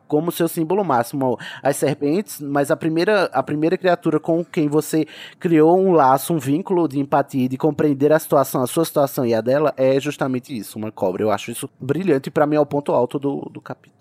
[0.07, 5.05] como seu símbolo máximo as serpentes, mas a primeira, a primeira criatura com quem você
[5.39, 9.25] criou um laço, um vínculo de empatia, e de compreender a situação, a sua situação
[9.25, 11.23] e a dela, é justamente isso, uma cobra.
[11.23, 14.00] Eu acho isso brilhante e pra mim é o ponto alto do, do capítulo.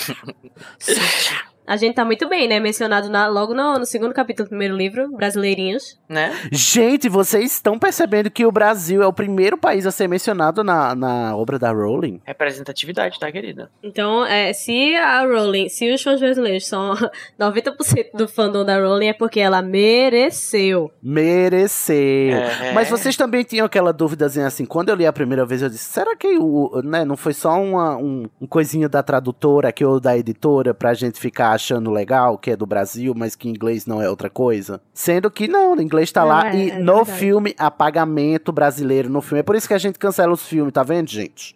[0.78, 1.49] Sasha.
[1.70, 2.58] A gente tá muito bem, né?
[2.58, 5.96] Mencionado na- logo no, no segundo capítulo do primeiro livro, Brasileirinhos.
[6.08, 6.36] Né?
[6.50, 10.96] Gente, vocês estão percebendo que o Brasil é o primeiro país a ser mencionado na,
[10.96, 12.20] na obra da Rowling?
[12.26, 13.70] Representatividade, tá, querida?
[13.84, 16.94] Então, é, se a Rowling, se os fãs brasileiros são
[17.38, 20.90] 90% do fandom da Rowling, é porque ela mereceu.
[21.00, 21.94] Mereceu.
[22.34, 22.72] É.
[22.72, 25.84] Mas vocês também tinham aquela dúvidazinha assim, quando eu li a primeira vez, eu disse,
[25.84, 30.00] será que o, né, não foi só uma, um, um coisinho da tradutora aqui ou
[30.00, 33.84] da editora pra gente ficar achando legal, que é do Brasil, mas que em inglês
[33.86, 34.80] não é outra coisa?
[34.94, 37.18] Sendo que não, em inglês tá Não, lá, é- e é no verdade.
[37.18, 39.40] filme, apagamento brasileiro no filme.
[39.40, 41.54] É por isso que a gente cancela os filmes, tá vendo, gente?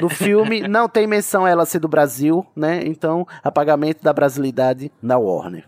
[0.00, 2.82] No filme não tem menção a ela ser do Brasil, né?
[2.84, 5.64] Então, apagamento da brasilidade na Warner.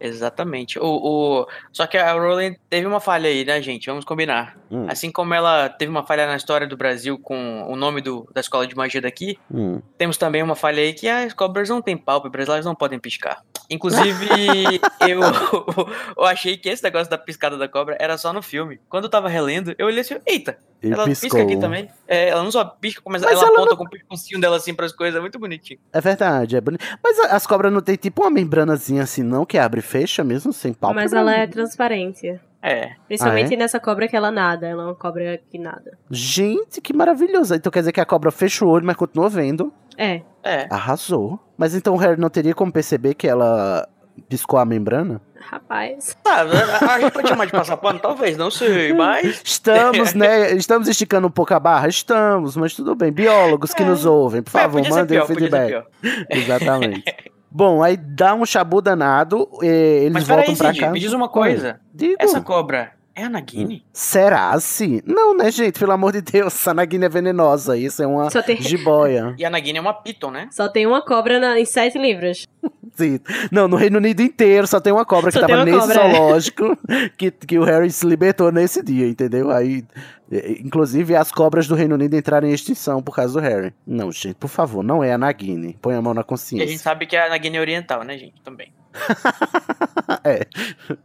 [0.00, 0.78] Exatamente.
[0.78, 1.46] O, o...
[1.72, 3.86] Só que a Rowling teve uma falha aí, né, gente?
[3.86, 4.56] Vamos combinar.
[4.70, 8.28] Hum, Assim como ela teve uma falha na história do Brasil com o nome do,
[8.34, 9.80] da escola de magia daqui, hum.
[9.96, 13.42] temos também uma falha aí que as cobras não têm pálpebras, elas não podem piscar.
[13.70, 14.26] Inclusive,
[15.06, 15.20] eu,
[16.16, 18.80] eu achei que esse negócio da piscada da cobra era só no filme.
[18.88, 21.30] Quando eu tava relendo, eu olhei assim, eita, Ele ela piscou.
[21.30, 21.88] pisca aqui também.
[22.06, 24.56] É, ela não só pisca, mas, Mas ela, ela aponta não- com o pescocinho dela
[24.56, 25.78] assim pras coisas, é muito bonitinho.
[25.92, 26.84] É verdade, é bonito.
[27.02, 30.52] Mas as cobras não tem tipo uma membranazinha assim, não, que abre e fecha mesmo,
[30.52, 31.02] sem pálpebra?
[31.02, 32.38] Mas ela é transparente.
[32.60, 33.56] É, Principalmente Ah, é?
[33.56, 34.66] nessa cobra que ela nada.
[34.66, 35.96] Ela é uma cobra que nada.
[36.10, 37.54] Gente, que maravilhoso.
[37.54, 39.72] Então quer dizer que a cobra fecha o olho, mas continua vendo.
[39.96, 40.22] É.
[40.42, 40.66] é.
[40.70, 41.38] Arrasou.
[41.56, 43.88] Mas então o Harry não teria como perceber que ela
[44.28, 45.20] piscou a membrana?
[45.40, 46.16] Rapaz.
[46.26, 48.00] Ah, a a gente pode chamar de passar pano?
[48.00, 49.40] Talvez, não sei, mas...
[49.44, 50.52] Estamos, né?
[50.54, 51.86] Estamos esticando um pouco a barra?
[51.88, 53.12] Estamos, mas tudo bem.
[53.12, 53.86] Biólogos que É.
[53.86, 55.68] nos ouvem, por É, favor, ser mandem o pior, podia ser feedback.
[55.68, 56.26] pior.
[56.28, 57.04] Exatamente.
[57.50, 60.92] Bom, aí dá um chabu danado, e eles Mas voltam peraí, pra Cid, casa.
[60.92, 61.80] me diz uma coisa.
[61.94, 62.16] Digo.
[62.18, 63.84] Essa cobra É a Nagini?
[63.92, 65.02] Será se?
[65.04, 65.76] Não, né, gente?
[65.76, 67.76] Pelo amor de Deus, a Nagini é venenosa.
[67.76, 69.34] Isso é uma tem- jiboia.
[69.36, 70.48] E a Nagini é uma Piton, né?
[70.52, 72.46] Só tem uma cobra na- em sete livros.
[72.98, 73.20] Sim.
[73.52, 75.94] Não, no Reino Unido inteiro só tem uma cobra que Só tem tava nesse cobra,
[75.94, 76.12] é.
[76.14, 76.78] zoológico
[77.16, 79.52] que, que o Harry se libertou nesse dia, entendeu?
[79.52, 79.84] Aí,
[80.32, 83.72] eh, inclusive, as cobras do Reino Unido entraram em extinção por causa do Harry.
[83.86, 85.78] Não, gente, por favor, não é a Nagini.
[85.80, 86.78] Põe a mão na E a gente consciência.
[86.78, 88.42] sabe que a Nagini é oriental, né, gente?
[88.42, 88.72] Também.
[90.24, 90.44] é.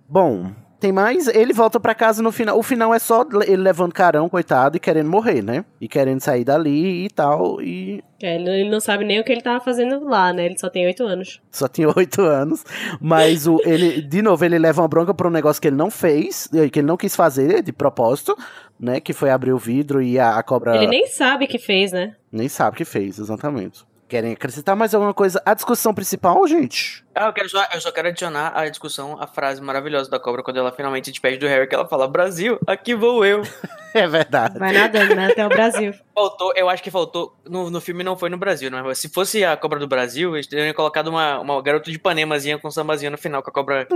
[0.10, 0.52] Bom,
[0.84, 1.30] tem mais?
[1.30, 2.60] Ele volta pra casa no final.
[2.60, 5.64] O final é só ele levando carão, coitado, e querendo morrer, né?
[5.80, 7.62] E querendo sair dali e tal.
[7.62, 10.46] E É, Ele não sabe nem o que ele tava fazendo lá, né?
[10.46, 11.42] Ele só tem oito anos.
[11.50, 12.66] Só tinha oito anos.
[13.00, 15.90] Mas o, ele, de novo, ele leva uma bronca pra um negócio que ele não
[15.90, 18.36] fez, eh, que ele não quis fazer de propósito,
[18.78, 19.00] né?
[19.00, 22.14] Que foi abrir o vidro e a, a cobra Ele nem sabe que fez, né?
[22.30, 23.86] nem sabe o que fez, exatamente.
[24.14, 25.42] Querem acrescentar mais alguma coisa?
[25.44, 27.04] A discussão principal, gente?
[27.16, 30.44] Ah, eu, quero só, eu só quero adicionar à discussão a frase maravilhosa da cobra
[30.44, 33.42] quando ela finalmente despede do Harry, que ela fala: Brasil, aqui vou eu.
[33.96, 34.58] É verdade.
[34.58, 35.28] Vai nadando, né?
[35.28, 35.94] Até o Brasil.
[36.16, 37.36] Faltou, eu acho que faltou.
[37.48, 38.82] No, no filme não foi no Brasil, né?
[38.82, 42.58] Mas se fosse a cobra do Brasil, eles teriam colocado uma, uma garota de Ipanemazinha
[42.58, 43.88] com sambazinho no final, com a cobra.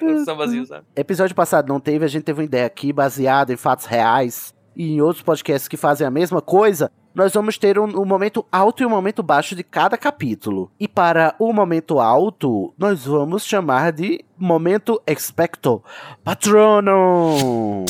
[0.00, 0.84] com sambazinho, sabe?
[0.96, 4.94] Episódio passado não teve, a gente teve uma ideia aqui baseada em fatos reais e
[4.94, 6.90] em outros podcasts que fazem a mesma coisa.
[7.14, 10.70] Nós vamos ter um, um momento alto e um momento baixo de cada capítulo.
[10.78, 15.82] E para o momento alto, nós vamos chamar de momento expecto
[16.22, 17.84] patronum.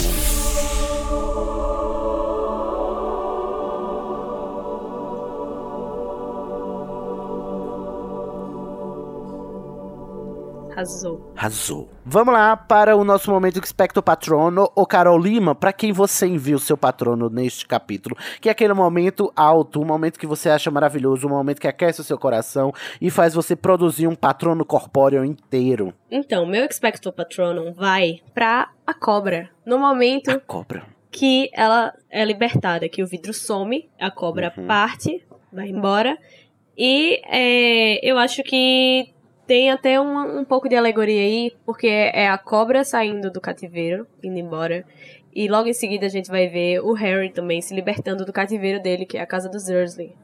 [10.72, 11.32] Arrasou.
[11.36, 11.88] Arrasou.
[12.04, 14.70] Vamos lá para o nosso momento expecto patrono.
[14.74, 18.72] O Carol Lima, para quem você envia o seu patrono neste capítulo, que é aquele
[18.72, 22.72] momento alto, um momento que você acha maravilhoso, um momento que aquece o seu coração
[23.00, 25.92] e faz você produzir um patrono corpóreo inteiro.
[26.10, 29.50] Então, meu Expecto Patronum vai pra a cobra.
[29.64, 30.84] No momento A cobra.
[31.10, 34.66] que ela é libertada, que o vidro some, a cobra Uhum.
[34.66, 36.16] parte, vai embora.
[36.76, 39.12] E é, eu acho que
[39.50, 44.06] tem até um, um pouco de alegoria aí, porque é a cobra saindo do cativeiro,
[44.22, 44.84] indo embora.
[45.34, 48.80] E logo em seguida a gente vai ver o Harry também se libertando do cativeiro
[48.80, 50.14] dele, que é a casa dos Dursley.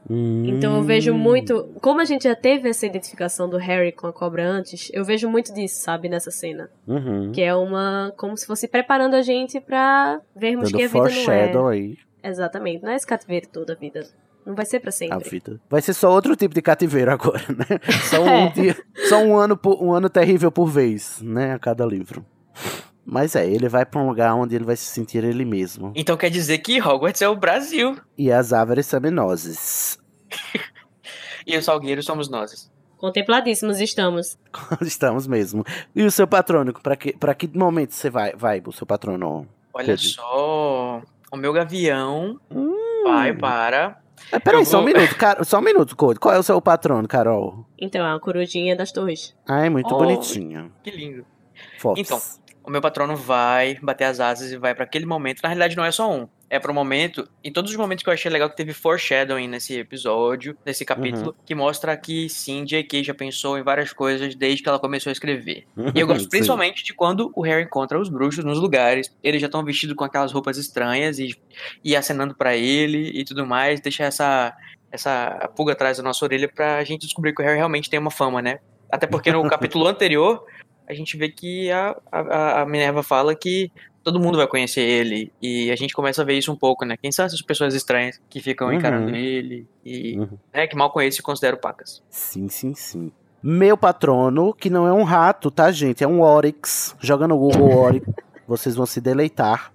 [0.45, 1.17] Então eu vejo Hum.
[1.17, 1.69] muito.
[1.81, 5.29] Como a gente já teve essa identificação do Harry com a cobra antes, eu vejo
[5.29, 6.69] muito disso, sabe, nessa cena.
[6.87, 7.29] Uhum.
[7.33, 8.13] Que é uma.
[8.15, 11.09] Como se fosse preparando a gente pra vermos Dando que a vida
[11.53, 11.73] não é.
[11.73, 12.81] aí, Exatamente.
[12.81, 14.07] Não é esse cativeiro toda a vida.
[14.47, 15.29] Não vai ser pra a sempre.
[15.29, 15.59] vida.
[15.69, 17.79] Vai ser só outro tipo de cativeiro agora, né?
[18.09, 18.49] Só um, É.
[18.51, 18.77] dia,
[19.09, 21.53] só um ano, por- um ano terrível por vez, né?
[21.55, 22.25] A cada livro.
[23.05, 25.91] Mas é, ele vai pra um lugar onde ele vai se sentir ele mesmo.
[25.95, 27.97] Então quer dizer que Hogwarts é o Brasil.
[28.17, 29.99] E as árvores saminoses.
[31.45, 32.71] E os salgueiros somos nós.
[32.97, 34.37] Contempladíssimos estamos.
[34.81, 35.63] Estamos mesmo.
[35.95, 39.47] E o seu patrônico, pra que, pra que momento você vai, vai, o seu patrono?
[39.73, 40.07] Olha Cody.
[40.09, 41.01] só.
[41.31, 43.03] O meu gavião Hum.
[43.05, 44.01] vai para.
[44.31, 46.19] É, peraí, só um minuto, cara, só um minuto, Code.
[46.19, 47.65] Qual é o seu patrono, Carol?
[47.79, 49.35] Então, é a corujinha das torres.
[49.47, 49.97] Ai, muito Oh.
[49.97, 50.71] bonitinha.
[50.83, 51.25] Que lindo.
[51.79, 52.01] Fotos.
[52.01, 52.19] Então.
[52.67, 55.39] O meu patrono vai bater as asas e vai pra aquele momento.
[55.41, 56.27] Na realidade, não é só um.
[56.49, 57.25] É pro momento.
[57.41, 61.33] Em todos os momentos que eu achei legal que teve foreshadowing nesse episódio, nesse capítulo,
[61.45, 63.05] que mostra que sim, J.K.
[63.05, 65.65] já pensou em várias coisas desde que ela começou a escrever.
[65.95, 66.29] E eu gosto Sim.
[66.29, 69.15] principalmente de quando o Harry encontra os bruxos nos lugares.
[69.23, 71.33] Eles já estão vestidos com aquelas roupas estranhas e,
[71.85, 73.79] e acenando pra ele e tudo mais.
[73.79, 74.53] Deixa essa,
[74.91, 78.11] essa pulga atrás da nossa orelha pra gente descobrir que o Harry realmente tem uma
[78.11, 78.59] fama, né?
[78.91, 80.45] Até porque no capítulo anterior
[80.87, 83.71] a gente vê que a, a, a Minerva fala que
[84.03, 85.31] todo mundo vai conhecer ele.
[85.41, 86.95] E a gente começa a ver isso um pouco, né?
[86.95, 88.73] Quem são essas pessoas estranhas que ficam Uhum.
[88.73, 90.29] encarando ele e Uhum.
[90.53, 92.01] né, que mal conheço e considero pacas.
[92.09, 93.11] Sim, sim, sim.
[93.43, 96.03] Meu patrono, que não é um rato, tá, gente?
[96.03, 96.95] É um Oryx.
[96.99, 98.07] Joga no Google Oryx.
[98.47, 99.71] Vocês vão se deleitar.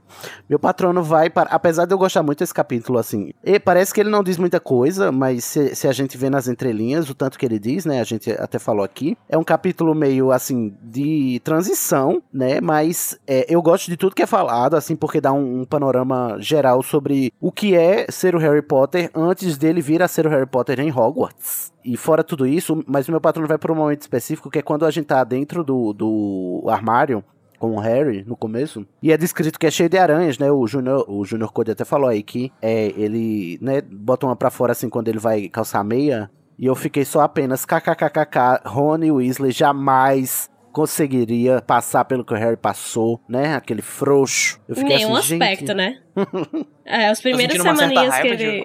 [0.48, 1.50] Meu patrono vai para.
[1.50, 3.32] Apesar de eu gostar muito desse capítulo, assim.
[3.44, 6.48] E parece que ele não diz muita coisa, mas se, se a gente vê nas
[6.48, 8.00] entrelinhas o tanto que ele diz, né?
[8.00, 9.16] A gente até falou aqui.
[9.28, 12.60] É um capítulo meio, assim, de transição, né?
[12.60, 16.36] Mas é, eu gosto de tudo que é falado, assim, porque dá um, um panorama
[16.38, 20.30] geral sobre o que é ser o Harry Potter antes dele vir a ser o
[20.30, 21.72] Harry Potter em Hogwarts.
[21.84, 24.62] E fora tudo isso, mas o meu patrono vai para um momento específico que é
[24.62, 27.24] quando a gente tá dentro do, do armário
[27.62, 28.84] com o Harry no começo.
[29.00, 30.50] E é descrito que é cheio de aranhas, né?
[30.50, 34.50] O Junior, o Junior Code até falou aí que é, ele, né, bota uma pra
[34.50, 36.28] fora assim quando ele vai calçar meia.
[36.58, 42.56] E eu fiquei só apenas kkkk, Rony Weasley jamais conseguiria passar pelo que o Harry
[42.56, 43.54] passou, né?
[43.54, 44.60] Aquele frouxo.
[44.68, 45.98] Eu fiquei Nenhum assim, aspecto, gente, né?
[46.84, 48.64] é, as primeiras uma certa semaninhas que ele.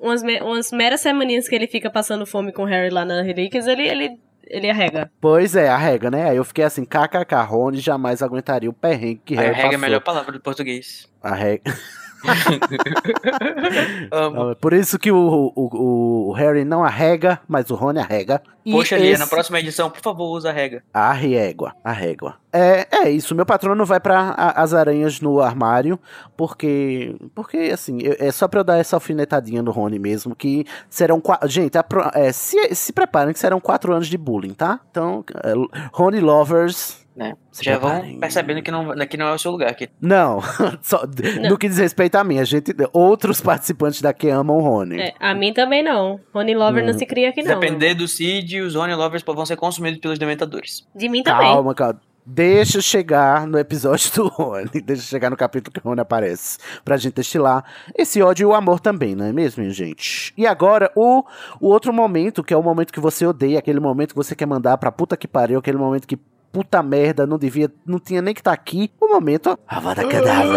[0.00, 3.22] Umas, me- umas meras semaninhas que ele fica passando fome com o Harry lá na
[3.22, 5.10] Relíquias, ele, ele ele arrega.
[5.20, 6.30] Pois é, arrega, né?
[6.30, 9.70] Aí eu fiquei assim, kkk, Rony jamais aguentaria o perrengue que Harry Arrega é a
[9.70, 9.80] passou.
[9.80, 11.08] melhor palavra do português.
[11.22, 11.62] Arrega.
[14.10, 14.54] Amo.
[14.56, 18.42] Por isso que o, o, o Harry não arrega, mas o Rony arrega.
[18.64, 20.84] E Poxa, Lia, esse- na próxima edição, por favor, usa a rega.
[20.94, 22.36] A régua, a régua.
[22.52, 25.98] É, é isso, meu patrono vai pra a- as aranhas no armário,
[26.36, 30.64] porque, porque assim, eu- é só pra eu dar essa alfinetadinha no Rony mesmo, que
[30.88, 34.78] serão quatro, gente, a é, se, se preparem que serão quatro anos de bullying, tá?
[34.90, 35.54] Então, é,
[35.92, 37.34] Rony Lovers, Né?
[37.60, 39.88] Já vão percebendo que não, que não é o seu lugar aqui.
[40.00, 40.40] não,
[40.80, 41.02] só,
[41.48, 44.98] no que diz respeito a mim, a gente, outros participantes daqui amam o Rony.
[44.98, 46.18] É, a mim também não.
[46.32, 46.86] Rony Lover Hum.
[46.86, 47.60] não se cria aqui, não.
[47.60, 50.86] Depender do Cid, os Rony Lovers vão ser consumidos pelos Dementadores.
[50.94, 51.52] De mim também.
[51.52, 52.00] Calma, calma.
[52.24, 54.70] Deixa eu chegar no episódio do Rony.
[54.86, 56.56] Deixa eu chegar no capítulo que o Rony aparece.
[56.84, 57.64] Pra gente destilar
[57.98, 60.32] esse ódio e o amor também, não é mesmo, minha gente?
[60.38, 61.24] E agora, o,
[61.60, 64.46] o outro momento, que é o momento que você odeia, aquele momento que você quer
[64.46, 66.16] mandar pra puta que pariu, aquele momento que
[66.52, 68.92] puta merda, não devia, não tinha nem que estar aqui.
[69.00, 69.58] O momento.
[69.66, 70.52] Avada Kedavra!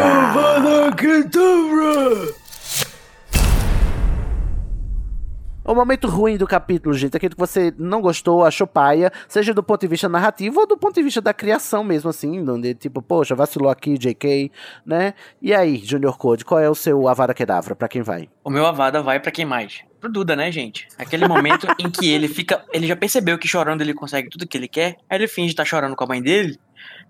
[5.68, 9.64] O momento ruim do capítulo, gente, aquele que você não gostou, achou paia, seja do
[9.64, 13.02] ponto de vista narrativo ou do ponto de vista da criação mesmo, assim, onde, tipo,
[13.02, 14.52] poxa, vacilou aqui, JK,
[14.86, 15.16] né?
[15.42, 18.30] E aí, Junior Code, qual é o seu Avada Kedavra, pra quem vai?
[18.44, 19.82] O meu Avada vai pra quem mais?
[20.00, 20.88] Pro Duda, né, gente?
[21.00, 22.64] Aquele momento em que ele fica.
[22.72, 24.98] Ele já percebeu que chorando ele consegue tudo que ele quer.
[25.10, 26.60] Aí ele finge estar chorando com a mãe dele,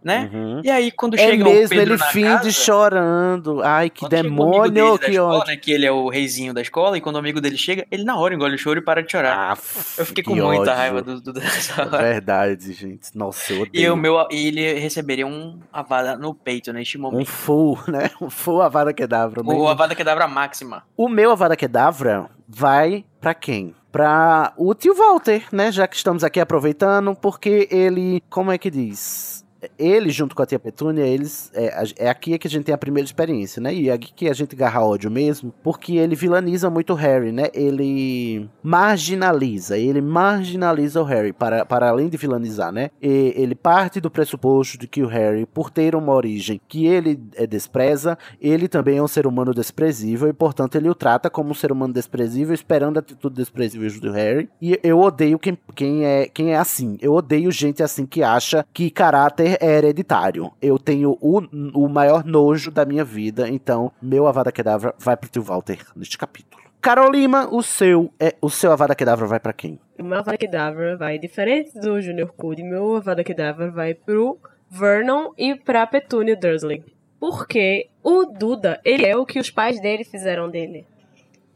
[0.05, 0.29] né?
[0.31, 0.61] Uhum.
[0.63, 3.61] E aí, quando É chega o mesmo, Pedro ele na finge casa, chorando.
[3.63, 5.47] Ai, que o demônio, que escola, ódio.
[5.47, 8.03] né, que ele é o reizinho da escola, e quando o amigo dele chega, ele
[8.03, 9.51] na hora engole o choro e para de chorar.
[9.51, 10.73] Aff, eu fiquei com muita ódio.
[10.73, 11.97] raiva do Duda nessa hora.
[11.97, 13.09] Verdade, gente.
[13.17, 13.83] Nossa, eu odeio.
[13.83, 17.25] E o meu, ele receberia um Avada no peito neste Um momento.
[17.27, 18.11] full, né?
[18.21, 19.41] Um full Avada Kedavra.
[19.41, 19.71] o né?
[19.71, 20.83] Avada Kedavra máxima.
[20.95, 23.73] O meu Avada Kedavra vai pra quem?
[23.91, 25.71] Pra o tio Walter, né?
[25.71, 29.44] Já que estamos aqui aproveitando, porque ele, como é que diz?
[29.77, 31.51] Ele, junto com a tia Petúnia, eles.
[31.53, 33.73] É, é aqui que a gente tem a primeira experiência, né?
[33.73, 37.31] E é aqui que a gente garra ódio mesmo, porque ele vilaniza muito o Harry,
[37.31, 37.49] né?
[37.53, 42.89] Ele marginaliza, ele marginaliza o Harry, para, para além de vilanizar, né?
[43.01, 47.19] E ele parte do pressuposto de que o Harry, por ter uma origem que ele
[47.35, 51.51] é, despreza, ele também é um ser humano desprezível e, portanto, ele o trata como
[51.51, 54.49] um ser humano desprezível, esperando a atitude desprezível do Harry.
[54.61, 56.97] E eu odeio quem, quem, é, quem é assim.
[57.01, 60.51] Eu odeio gente assim que acha que caráter é hereditário.
[60.61, 61.39] Eu tenho o,
[61.73, 66.17] o maior nojo da minha vida, então meu Avada Kedavra vai pro tio Walter neste
[66.17, 66.63] capítulo.
[66.81, 69.79] Carol Lima, o seu, é, o seu Avada Kedavra vai pra quem?
[69.99, 74.37] O meu Avada Kedavra vai, diferente do Junior Code, meu Avada Kedavra vai pro
[74.69, 76.83] Vernon e pra Petúnia Dursley.
[77.19, 80.85] Porque o Duda, ele é o que os pais dele fizeram dele.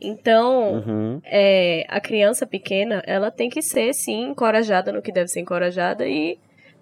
[0.02, 1.22] Então, Uhum.
[1.26, 6.08] é, a criança pequena, ela tem que ser, sim, encorajada no que deve ser encorajada
[6.08, 6.40] e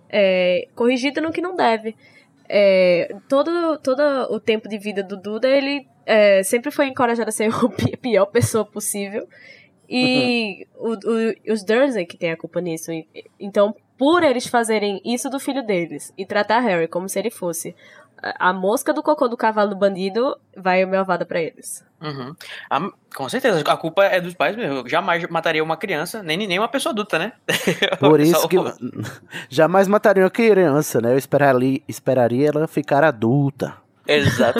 [0.09, 1.95] é, corrigida no que não deve.
[2.49, 4.01] É, todo, todo
[4.33, 7.97] o tempo de vida do Duda, ele é, sempre foi encorajado a ser a pi-
[7.97, 9.27] pior pessoa possível.
[9.89, 12.91] E o- o- os Dursley que tem a culpa nisso.
[13.39, 17.75] Então, por eles fazerem isso do filho deles e tratar Harry como se ele fosse
[18.21, 21.85] a, mosca do cocô do cavalo do bandido, vai o meu avada pra eles.
[22.01, 22.35] Uhum.
[22.69, 24.79] A- com certeza, a culpa é dos pais mesmo.
[24.79, 27.33] Eu jamais mataria uma criança, nem, nem uma pessoa adulta, né?
[27.99, 28.57] Por isso que
[29.49, 31.13] jamais mataria uma criança, né?
[31.13, 33.75] Eu esperaria, esperaria ela ficar adulta.
[34.07, 34.59] Exato.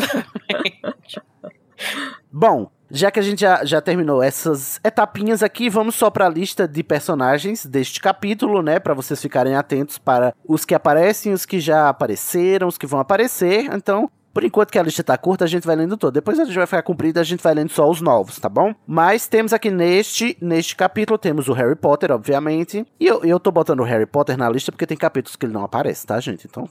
[2.32, 6.30] Bom, já que a gente já, já terminou essas etapinhas aqui, vamos só para a
[6.30, 8.80] lista de personagens deste capítulo, né?
[8.80, 13.00] Para vocês ficarem atentos para os que aparecem, os que já apareceram, os que vão
[13.00, 13.66] aparecer.
[13.74, 16.14] Então, por enquanto que a lista tá curta, a gente vai lendo todo.
[16.14, 18.72] Depois a gente vai ficar comprida, a gente vai lendo só os novos, tá bom?
[18.86, 22.86] Mas temos aqui neste, neste capítulo, temos o Harry Potter, obviamente.
[23.00, 25.54] E eu, eu tô botando o Harry Potter na lista porque tem capítulos que ele
[25.54, 26.46] não aparece, tá, gente?
[26.46, 26.70] Então.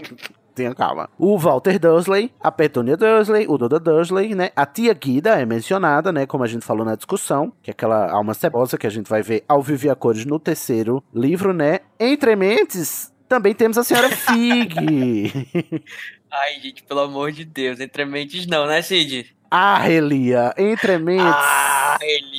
[0.54, 1.08] Tenha calma.
[1.18, 4.50] O Walter Dursley, a Petunia Dursley, o Duda Dursley, né?
[4.54, 6.26] A tia Guida é mencionada, né?
[6.26, 9.22] Como a gente falou na discussão, que é aquela alma cebosa que a gente vai
[9.22, 11.78] ver ao viver a cores no terceiro livro, né?
[11.98, 15.84] Entre mentes, também temos a senhora Fig.
[16.30, 19.34] Ai, gente, pelo amor de Deus, entre mentes não, né, Cid?
[19.50, 21.24] ah, Elia, entre mentes.
[21.26, 22.37] Ah, Elia.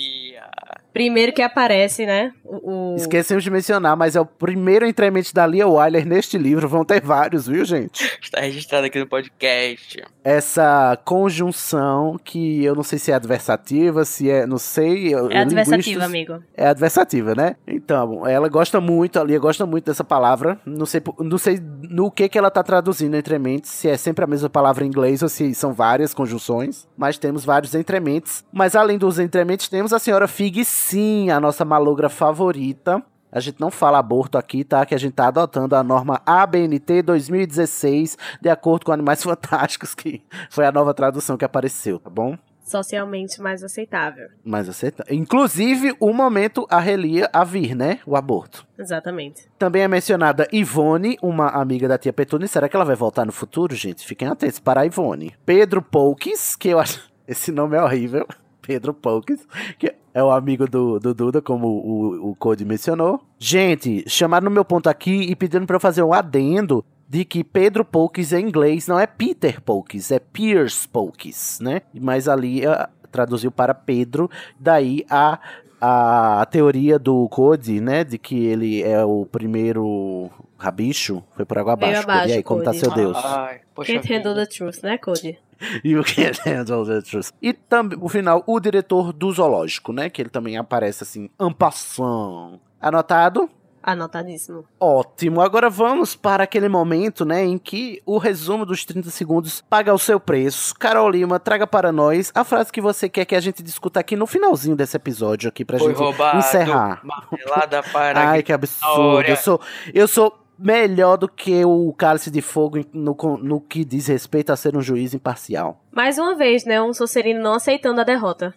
[0.99, 2.33] Primeiro que aparece, né?
[2.43, 6.67] O, o- Esquecemos de mencionar, mas é o primeiro entremente da Lia Wyler neste livro.
[6.67, 8.03] Vão ter vários, viu, gente?
[8.21, 10.03] Está registrado aqui no podcast.
[10.21, 14.45] Essa conjunção que eu não sei se é adversativa, se é.
[14.45, 15.13] Não sei.
[15.29, 16.43] É adversativa, amigo.
[16.53, 17.55] É adversativa, né?
[17.65, 20.59] Então, ela gosta muito, a Lia gosta muito dessa palavra.
[20.65, 24.27] Não sei, não sei no que que ela tá traduzindo entrementes, se é sempre a
[24.27, 26.85] mesma palavra em inglês ou se são várias conjunções.
[26.97, 28.43] Mas temos vários entrementes.
[28.51, 33.03] Mas além dos entrementes, temos a senhora Fig, sim, a nossa malogra favorita.
[33.31, 34.83] A gente não fala aborto aqui, tá?
[34.87, 40.23] Que a gente tá adotando a norma ABNT 2016, de acordo com Animais Fantásticos, que
[40.49, 42.35] foi a nova tradução que apareceu, tá bom?
[42.63, 44.29] Socialmente mais aceitável.
[44.43, 45.13] Mais aceitável.
[45.13, 47.99] Inclusive, o momento a relia a vir, né?
[48.05, 48.65] O aborto.
[48.77, 49.47] Exatamente.
[49.59, 52.47] Também é mencionada Ivone, uma amiga da tia Petune.
[52.47, 54.05] Será que ela vai voltar no futuro, gente?
[54.05, 55.35] Fiquem atentos para a Ivone.
[55.45, 57.09] Pedro Poukes, que eu acho.
[57.27, 58.27] Esse nome é horrível.
[58.61, 59.47] Pedro Poukes,
[59.79, 63.21] que é o amigo do, do Duda, como o, o Code mencionou.
[63.39, 67.43] Gente, chamaram no meu ponto aqui e pedindo para eu fazer um adendo de que
[67.43, 71.81] Pedro Poukes em inglês não é Peter Poukes, é Pierce Poukes, né?
[71.93, 75.39] Mas ali uh, traduziu para Pedro, daí a,
[75.81, 78.03] a, teoria do Code, né?
[78.03, 82.03] De que ele é o primeiro rabicho, foi por água abaixo.
[82.03, 82.33] abaixo, Cody.
[82.33, 82.79] E aí, como tá Cody.
[82.79, 83.17] seu Deus?
[83.17, 85.39] Ai, poxa Can't handle the truth, né, Cody?
[85.83, 87.31] You can't handle the truth.
[87.41, 90.09] E também, no final, o diretor do zoológico, né?
[90.09, 92.59] Que ele também aparece assim, en passant.
[92.81, 93.49] Anotado?
[93.81, 94.65] Anotadíssimo.
[94.79, 95.39] Ótimo.
[95.41, 99.97] Agora vamos para aquele momento, né, em que o resumo dos 30 segundos paga o
[99.97, 100.75] seu preço.
[100.77, 104.17] Carol Lima, traga para nós a frase que você quer que a gente discuta aqui
[104.17, 106.37] no finalzinho desse episódio aqui pra Foi gente roubado.
[106.39, 106.99] encerrar.
[107.03, 109.27] Marmelada para Ai, que absurdo.
[109.27, 109.61] Eu sou,
[109.93, 114.55] eu sou melhor do que o Cálice de Fogo no, no que diz respeito a
[114.55, 115.81] ser um juiz imparcial.
[115.91, 116.81] Mais uma vez, né?
[116.81, 118.53] Um Sonserino não aceitando a derrota.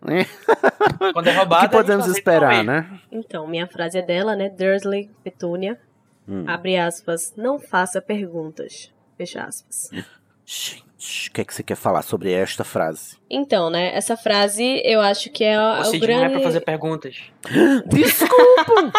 [0.00, 0.26] né?
[1.12, 2.88] Quando é O roubado, que podemos esperar, né?
[3.10, 4.48] Então, minha frase é dela, né?
[4.48, 5.78] Dursley, Petúnia.
[6.26, 6.44] Hum.
[6.48, 7.34] Abre aspas.
[7.36, 8.90] Não faça perguntas.
[9.18, 9.90] Fecha aspas.
[10.46, 13.16] Gente, o que é que você quer falar sobre esta frase?
[13.28, 13.94] Então, né?
[13.94, 16.06] Essa frase eu acho que é, o O grande.
[16.06, 17.16] não é pra fazer perguntas.
[17.86, 18.92] Desculpa!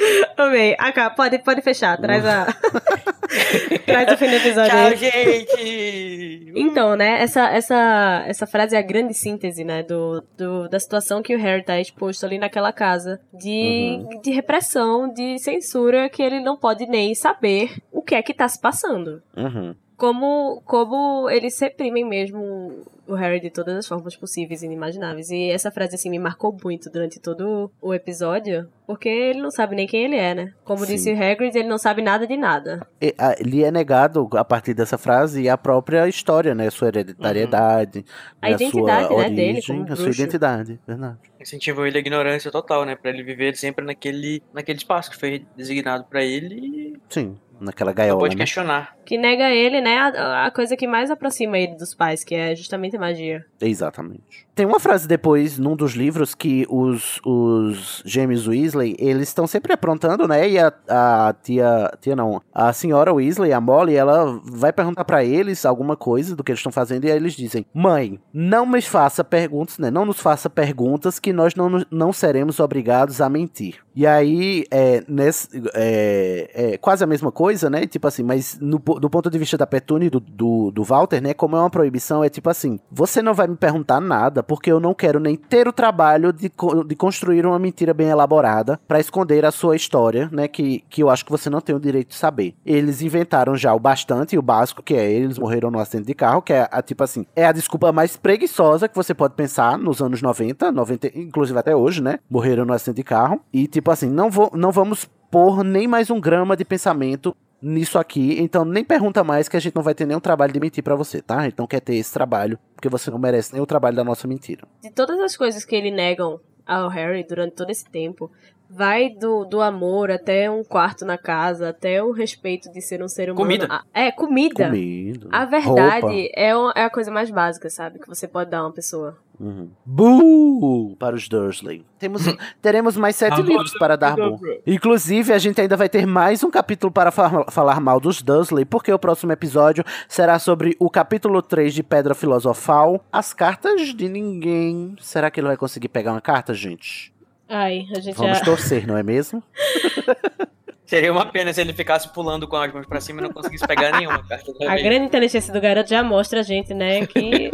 [0.36, 0.74] Amei.
[0.78, 1.96] Acá, pode, pode fechar.
[1.98, 2.46] Traz a.
[3.86, 6.50] Traz o fim do episódio Tchau, gente!
[6.52, 11.22] Então, né, essa, essa, essa frase é a grande síntese, né, do, do, da situação
[11.22, 16.40] que o Harry tá exposto ali naquela casa de, de repressão, de censura, que ele
[16.40, 19.22] não pode nem saber o que é que tá se passando.
[19.36, 19.74] Uhum.
[19.96, 25.30] Como, como eles reprimem mesmo o Harry de todas as formas possíveis e inimagináveis.
[25.30, 29.74] E essa frase, assim, me marcou muito durante todo o episódio, porque ele não sabe
[29.74, 30.52] nem quem ele é, né?
[30.64, 30.92] Como Sim.
[30.92, 32.86] disse o Hagrid, ele não sabe nada de nada.
[33.00, 36.70] E, a, lhe é negado, a partir dessa frase, a própria história, né?
[36.70, 38.04] Sua hereditariedade,
[38.40, 41.18] A né, identidade, sua né, origem, dele como a sua identidade, verdade.
[41.40, 42.94] Incentivam ele à ignorância total, né?
[42.94, 47.90] Pra ele viver sempre naquele, naquele espaço que foi designado pra ele e Sim, naquela
[47.90, 48.42] não gaiola, pode né?
[48.42, 48.96] questionar.
[49.04, 52.54] Que nega ele, né, a, a coisa que mais aproxima ele dos pais, que é
[52.54, 53.44] justamente a magia.
[53.60, 54.46] Exatamente.
[54.54, 59.72] Tem uma frase depois, num dos livros, que os, os gêmeos Weasley, eles estão sempre
[59.72, 60.48] aprontando, né?
[60.48, 65.24] E a, a tia, tia não, a senhora Weasley, a Molly, ela vai perguntar pra
[65.24, 68.82] eles alguma coisa do que eles estão fazendo, e aí eles dizem, mãe, não me
[68.82, 69.90] faça perguntas, né?
[69.90, 73.80] Não nos faça perguntas que nós não, não seremos obrigados a mentir.
[73.94, 77.86] E aí, é, nesse, é, é quase a mesma coisa, né?
[77.86, 81.20] Tipo assim, mas no, do ponto de vista da Petune e do, do, do Walter,
[81.20, 81.34] né?
[81.34, 84.80] Como é uma proibição, é tipo assim: você não vai me perguntar nada, porque eu
[84.80, 86.50] não quero nem ter o trabalho de,
[86.84, 90.48] de construir uma mentira bem elaborada pra esconder a sua história, né?
[90.48, 92.56] Que, que eu acho que você não tem o direito de saber.
[92.66, 96.42] Eles inventaram já o bastante o básico, que é eles morreram no acidente de carro,
[96.42, 100.02] que é a, tipo assim, é a desculpa mais preguiçosa que você pode pensar nos
[100.02, 102.18] anos 90, 90 inclusive até hoje, né?
[102.28, 103.40] Morreram no acidente de carro.
[103.52, 107.98] E tipo assim, não, vou, não vamos pôr nem mais um grama de pensamento nisso
[107.98, 110.82] aqui, então nem pergunta mais que a gente não vai ter nenhum trabalho de mentir
[110.82, 111.38] pra você, tá?
[111.38, 114.04] A gente não quer ter esse trabalho, porque você não merece nem o trabalho da
[114.04, 114.66] nossa mentira.
[114.82, 118.30] De todas as coisas que ele negam ao Harry durante todo esse tempo,
[118.68, 123.08] vai do, do amor até um quarto na casa, até o respeito de ser um
[123.08, 123.36] ser humano.
[123.44, 123.66] Comida.
[123.68, 124.66] Ah, é, comida.
[124.66, 125.26] Comida.
[125.32, 127.98] A verdade é, uma- é a coisa mais básica, sabe?
[127.98, 129.18] Que você pode dar a uma pessoa.
[129.40, 129.70] Uhum.
[129.86, 130.94] Boo!
[130.98, 131.82] Para os Dursley.
[131.98, 132.22] Temos,
[132.60, 134.38] teremos mais sete livros para dar boo.
[134.66, 138.66] Inclusive, a gente ainda vai ter mais um capítulo para fa- falar mal dos Dursley,
[138.66, 144.08] porque o próximo episódio será sobre o capítulo 3 de Pedra Filosofal, As Cartas de
[144.10, 144.94] Ninguém.
[145.00, 147.10] Será que ele vai conseguir pegar uma carta, gente?
[147.48, 148.44] Ai, a gente Vamos já...
[148.44, 149.42] torcer, não é mesmo?
[150.90, 153.64] Seria uma pena se ele ficasse pulando com as mãos pra cima e não conseguisse
[153.64, 157.48] pegar nenhuma carta A grande inteligência do garoto já mostra a gente, né, que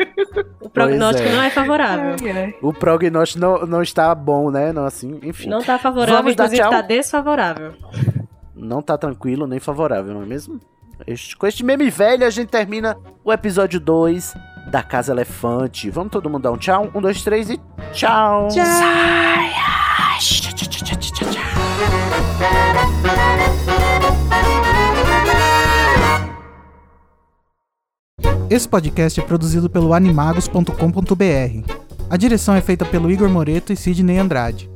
[0.58, 1.32] o prognóstico é.
[1.32, 2.16] não é favorável.
[2.62, 4.72] O prognóstico não, não está bom, né?
[4.72, 5.50] Não, assim, enfim.
[5.50, 6.70] Não tá favorável, Vamos inclusive tchau?
[6.70, 7.74] tá desfavorável.
[8.54, 10.58] não tá tranquilo nem favorável, não é mesmo?
[11.06, 14.34] Este- com este meme velho, a gente termina o episódio 2
[14.70, 15.90] da Casa Elefante.
[15.90, 16.90] Vamos todo mundo dar um tchau?
[16.94, 17.60] Um, dois, três e
[17.92, 18.48] tchau!
[28.48, 31.72] Esse podcast é produzido pelo animagos.com.br.
[32.08, 34.70] A direção é feita pelo Igor Moreto e Sidney Andrade.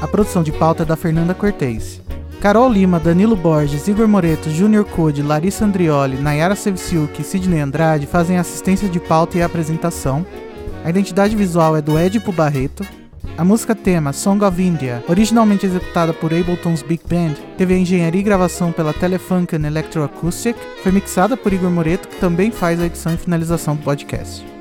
[0.00, 2.00] A produção de pauta é da Fernanda Cortez.
[2.40, 8.06] Carol Lima, Danilo Borges, Igor Moreto, Júnior Code, Larissa Andrioli, Nayara Sevciuk e Sidney Andrade
[8.06, 10.26] fazem assistência de pauta e apresentação.
[10.84, 12.86] A identidade visual é do Edipo Barreto.
[13.36, 18.20] A música tema Song of India, originalmente executada por Ableton's Big Band, teve a engenharia
[18.20, 23.12] e gravação pela Telefunken Electroacoustic, foi mixada por Igor Moreto, que também faz a edição
[23.12, 24.53] e finalização do podcast.